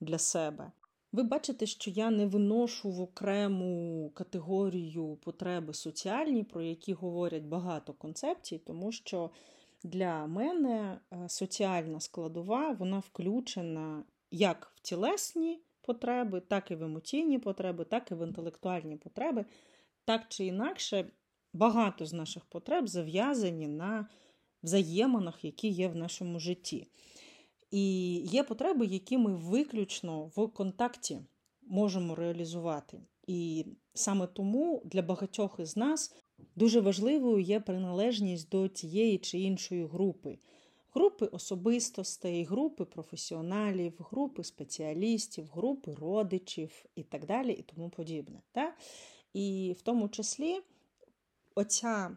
для 0.00 0.18
себе. 0.18 0.72
Ви 1.12 1.22
бачите, 1.22 1.66
що 1.66 1.90
я 1.90 2.10
не 2.10 2.26
виношу 2.26 2.90
в 2.90 3.00
окрему 3.00 4.10
категорію 4.14 5.18
потреби 5.24 5.74
соціальні, 5.74 6.44
про 6.44 6.62
які 6.62 6.92
говорять 6.92 7.44
багато 7.44 7.92
концепцій, 7.92 8.58
тому 8.58 8.92
що 8.92 9.30
для 9.84 10.26
мене 10.26 11.00
е, 11.12 11.28
соціальна 11.28 12.00
складова 12.00 12.72
вона 12.72 12.98
включена 12.98 14.04
як 14.30 14.72
в 14.74 14.80
тілесні 14.80 15.62
потреби, 15.80 16.40
так 16.40 16.70
і 16.70 16.74
в 16.74 16.82
емоційні 16.82 17.38
потреби, 17.38 17.84
так 17.84 18.10
і 18.10 18.14
в 18.14 18.26
інтелектуальні 18.26 18.96
потреби. 18.96 19.44
Так 20.04 20.22
чи 20.28 20.44
інакше, 20.44 21.10
багато 21.52 22.06
з 22.06 22.12
наших 22.12 22.44
потреб 22.44 22.88
зав'язані 22.88 23.68
на 23.68 24.08
взаєминах, 24.62 25.44
які 25.44 25.68
є 25.68 25.88
в 25.88 25.96
нашому 25.96 26.40
житті. 26.40 26.86
І 27.70 28.14
є 28.14 28.42
потреби, 28.42 28.86
які 28.86 29.18
ми 29.18 29.34
виключно 29.34 30.24
в 30.36 30.48
контакті 30.48 31.20
можемо 31.62 32.14
реалізувати. 32.14 33.00
І 33.26 33.66
саме 33.94 34.26
тому 34.26 34.82
для 34.84 35.02
багатьох 35.02 35.56
із 35.58 35.76
нас 35.76 36.14
дуже 36.56 36.80
важливою 36.80 37.38
є 37.38 37.60
приналежність 37.60 38.48
до 38.48 38.68
тієї 38.68 39.18
чи 39.18 39.38
іншої 39.38 39.86
групи. 39.86 40.38
Групи 40.94 41.26
особистостей, 41.26 42.44
групи 42.44 42.84
професіоналів, 42.84 43.94
групи 44.10 44.44
спеціалістів, 44.44 45.50
групи 45.54 45.94
родичів 45.94 46.84
і 46.96 47.02
так 47.02 47.26
далі, 47.26 47.52
і 47.52 47.62
тому 47.62 47.90
подібне. 47.90 48.42
Так? 48.52 48.74
І 49.32 49.74
в 49.78 49.82
тому 49.82 50.08
числі 50.08 50.60
оця 51.54 52.16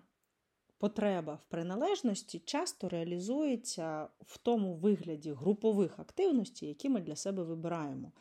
потреба 0.77 1.33
в 1.35 1.45
приналежності 1.45 2.39
часто 2.39 2.89
реалізується 2.89 4.07
в 4.19 4.37
тому 4.37 4.75
вигляді 4.75 5.31
групових 5.31 5.99
активностей, 5.99 6.69
які 6.69 6.89
ми 6.89 7.01
для 7.01 7.15
себе 7.15 7.43
вибираємо. 7.43 8.11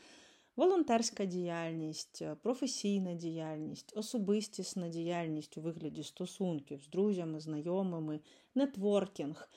Волонтерська 0.57 1.25
діяльність, 1.25 2.23
професійна 2.43 3.15
діяльність, 3.15 3.93
особистісна 3.97 4.89
діяльність 4.89 5.59
у 5.59 5.61
вигляді 5.61 6.03
стосунків 6.03 6.83
з 6.83 6.89
друзями, 6.89 7.41
знайомими, 7.41 8.21
нетворкінг, 8.55 9.49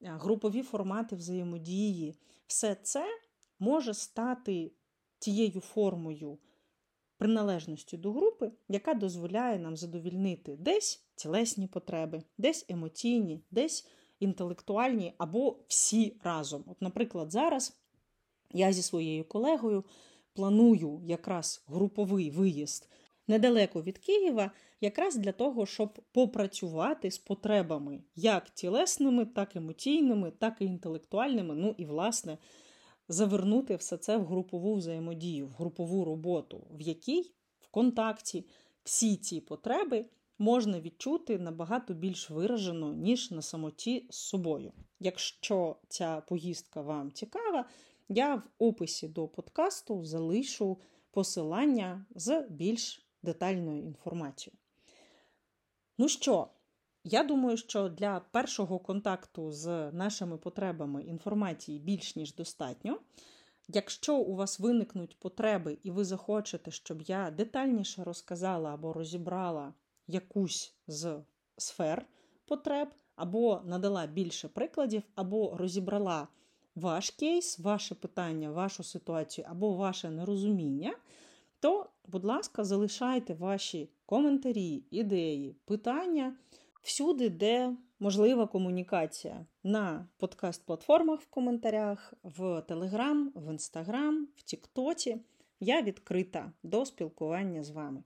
групові 0.00 0.62
формати 0.62 1.16
взаємодії 1.16 2.14
все 2.46 2.74
це 2.74 3.06
може 3.58 3.94
стати 3.94 4.72
тією 5.18 5.60
формою 5.60 6.38
приналежності 7.18 7.96
до 7.96 8.12
групи, 8.12 8.52
яка 8.68 8.94
дозволяє 8.94 9.58
нам 9.58 9.76
задовільнити 9.76 10.56
десь 10.56 11.04
тілесні 11.14 11.66
потреби, 11.66 12.22
десь 12.38 12.66
емоційні, 12.68 13.42
десь 13.50 13.88
інтелектуальні 14.20 15.14
або 15.18 15.56
всі 15.68 16.16
разом. 16.24 16.64
От, 16.66 16.82
наприклад, 16.82 17.32
зараз 17.32 17.80
я 18.52 18.72
зі 18.72 18.82
своєю 18.82 19.24
колегою 19.24 19.84
планую 20.34 21.00
якраз 21.04 21.64
груповий 21.66 22.30
виїзд 22.30 22.88
недалеко 23.28 23.82
від 23.82 23.98
Києва, 23.98 24.50
якраз 24.80 25.16
для 25.16 25.32
того, 25.32 25.66
щоб 25.66 26.00
попрацювати 26.12 27.10
з 27.10 27.18
потребами 27.18 28.00
як 28.16 28.50
тілесними, 28.50 29.26
так 29.26 29.56
і 29.56 29.58
емоційними, 29.58 30.30
так 30.30 30.56
і 30.60 30.64
інтелектуальними. 30.64 31.54
Ну 31.54 31.74
і, 31.78 31.84
власне, 31.84 32.38
завернути 33.08 33.76
все 33.76 33.96
це 33.96 34.16
в 34.16 34.24
групову 34.24 34.74
взаємодію, 34.74 35.46
в 35.46 35.50
групову 35.50 36.04
роботу, 36.04 36.66
в 36.70 36.80
якій 36.80 37.32
в 37.60 37.68
контакті 37.70 38.46
всі 38.84 39.16
ці 39.16 39.40
потреби 39.40 40.04
можна 40.38 40.80
відчути 40.80 41.38
набагато 41.38 41.94
більш 41.94 42.30
виражено, 42.30 42.92
ніж 42.92 43.30
на 43.30 43.42
самоті 43.42 44.06
з 44.10 44.16
собою. 44.16 44.72
Якщо 45.00 45.76
ця 45.88 46.20
поїздка 46.20 46.82
вам 46.82 47.12
цікава, 47.12 47.64
я 48.08 48.34
в 48.34 48.42
описі 48.58 49.08
до 49.08 49.28
подкасту 49.28 50.04
залишу 50.04 50.78
посилання 51.10 52.06
з 52.14 52.46
більш 52.50 53.06
детальною 53.22 53.82
інформацією. 53.82 54.58
Ну 55.98 56.08
що, 56.08 56.48
я 57.10 57.22
думаю, 57.22 57.56
що 57.56 57.88
для 57.88 58.20
першого 58.30 58.78
контакту 58.78 59.52
з 59.52 59.90
нашими 59.92 60.36
потребами 60.36 61.02
інформації 61.02 61.78
більш 61.78 62.16
ніж 62.16 62.34
достатньо. 62.34 62.98
Якщо 63.68 64.16
у 64.16 64.34
вас 64.34 64.60
виникнуть 64.60 65.16
потреби, 65.18 65.78
і 65.82 65.90
ви 65.90 66.04
захочете, 66.04 66.70
щоб 66.70 67.02
я 67.02 67.30
детальніше 67.30 68.04
розказала 68.04 68.74
або 68.74 68.92
розібрала 68.92 69.74
якусь 70.06 70.74
з 70.86 71.20
сфер 71.56 72.06
потреб, 72.46 72.88
або 73.16 73.60
надала 73.64 74.06
більше 74.06 74.48
прикладів, 74.48 75.02
або 75.14 75.56
розібрала 75.56 76.28
ваш 76.74 77.10
кейс, 77.10 77.58
ваше 77.58 77.94
питання, 77.94 78.50
вашу 78.50 78.82
ситуацію, 78.82 79.46
або 79.50 79.74
ваше 79.74 80.10
нерозуміння, 80.10 80.94
то, 81.60 81.86
будь 82.06 82.24
ласка, 82.24 82.64
залишайте 82.64 83.34
ваші 83.34 83.90
коментарі, 84.06 84.82
ідеї, 84.90 85.56
питання 85.64 86.36
всюди, 86.88 87.30
де 87.30 87.76
можлива 88.00 88.46
комунікація 88.46 89.46
на 89.62 90.08
подкаст-платформах 90.18 91.20
в 91.20 91.26
коментарях, 91.26 92.14
в 92.22 92.60
Телеграм, 92.60 93.32
в 93.34 93.52
Інстаграм, 93.52 94.28
в 94.36 94.42
Тіктоці. 94.42 95.20
Я 95.60 95.82
відкрита 95.82 96.52
до 96.62 96.86
спілкування 96.86 97.62
з 97.62 97.70
вами. 97.70 98.02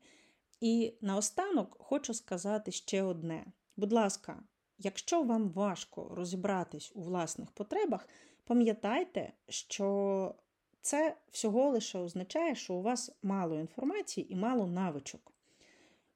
І 0.61 0.95
наостанок 1.01 1.77
хочу 1.81 2.15
сказати 2.15 2.73
ще 2.73 3.03
одне: 3.03 3.45
будь 3.77 3.93
ласка, 3.93 4.43
якщо 4.79 5.23
вам 5.23 5.49
важко 5.49 6.09
розібратись 6.15 6.93
у 6.95 7.03
власних 7.03 7.51
потребах, 7.51 8.09
пам'ятайте, 8.45 9.33
що 9.49 10.35
це 10.81 11.17
всього 11.31 11.71
лише 11.71 11.99
означає, 11.99 12.55
що 12.55 12.75
у 12.75 12.83
вас 12.83 13.13
мало 13.23 13.59
інформації 13.59 14.33
і 14.33 14.37
мало 14.37 14.67
навичок. 14.67 15.33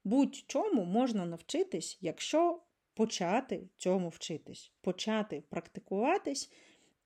Будь-чому 0.06 0.84
можна 0.84 1.26
навчитись, 1.26 1.98
якщо 2.00 2.60
почати 2.94 3.68
цьому 3.76 4.08
вчитись, 4.08 4.72
почати 4.80 5.42
практикуватись 5.48 6.52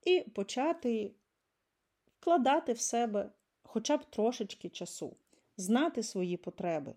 і 0.02 0.20
почати 0.20 1.14
вкладати 2.20 2.72
в 2.72 2.80
себе 2.80 3.32
хоча 3.62 3.96
б 3.96 4.04
трошечки 4.10 4.68
часу, 4.68 5.16
знати 5.56 6.02
свої 6.02 6.36
потреби, 6.36 6.94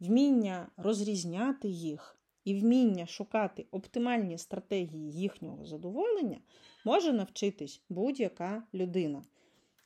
вміння 0.00 0.68
розрізняти 0.76 1.68
їх 1.68 2.20
і 2.44 2.60
вміння 2.60 3.06
шукати 3.06 3.66
оптимальні 3.70 4.38
стратегії 4.38 5.12
їхнього 5.12 5.64
задоволення 5.64 6.40
може 6.84 7.12
навчитись 7.12 7.82
будь-яка 7.88 8.62
людина. 8.74 9.24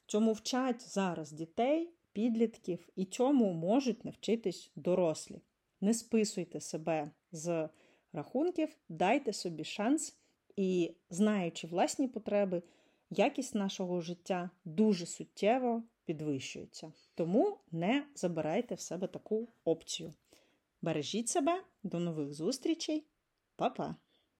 Цьому 0.06 0.32
вчать 0.32 0.88
зараз 0.88 1.32
дітей, 1.32 1.90
підлітків 2.12 2.88
і 2.96 3.04
цьому 3.04 3.52
можуть 3.52 4.04
навчитись 4.04 4.70
дорослі. 4.76 5.40
Не 5.84 5.94
списуйте 5.94 6.60
себе 6.60 7.10
з 7.32 7.68
рахунків, 8.12 8.76
дайте 8.88 9.32
собі 9.32 9.64
шанс 9.64 10.16
і, 10.56 10.94
знаючи 11.10 11.66
власні 11.66 12.08
потреби, 12.08 12.62
якість 13.10 13.54
нашого 13.54 14.00
життя 14.00 14.50
дуже 14.64 15.06
суттєво 15.06 15.82
підвищується. 16.04 16.92
Тому 17.14 17.58
не 17.70 18.06
забирайте 18.14 18.74
в 18.74 18.80
себе 18.80 19.06
таку 19.06 19.48
опцію. 19.64 20.12
Бережіть 20.82 21.28
себе, 21.28 21.62
до 21.82 22.00
нових 22.00 22.34
зустрічей, 22.34 23.06
Па-па! 23.56 23.96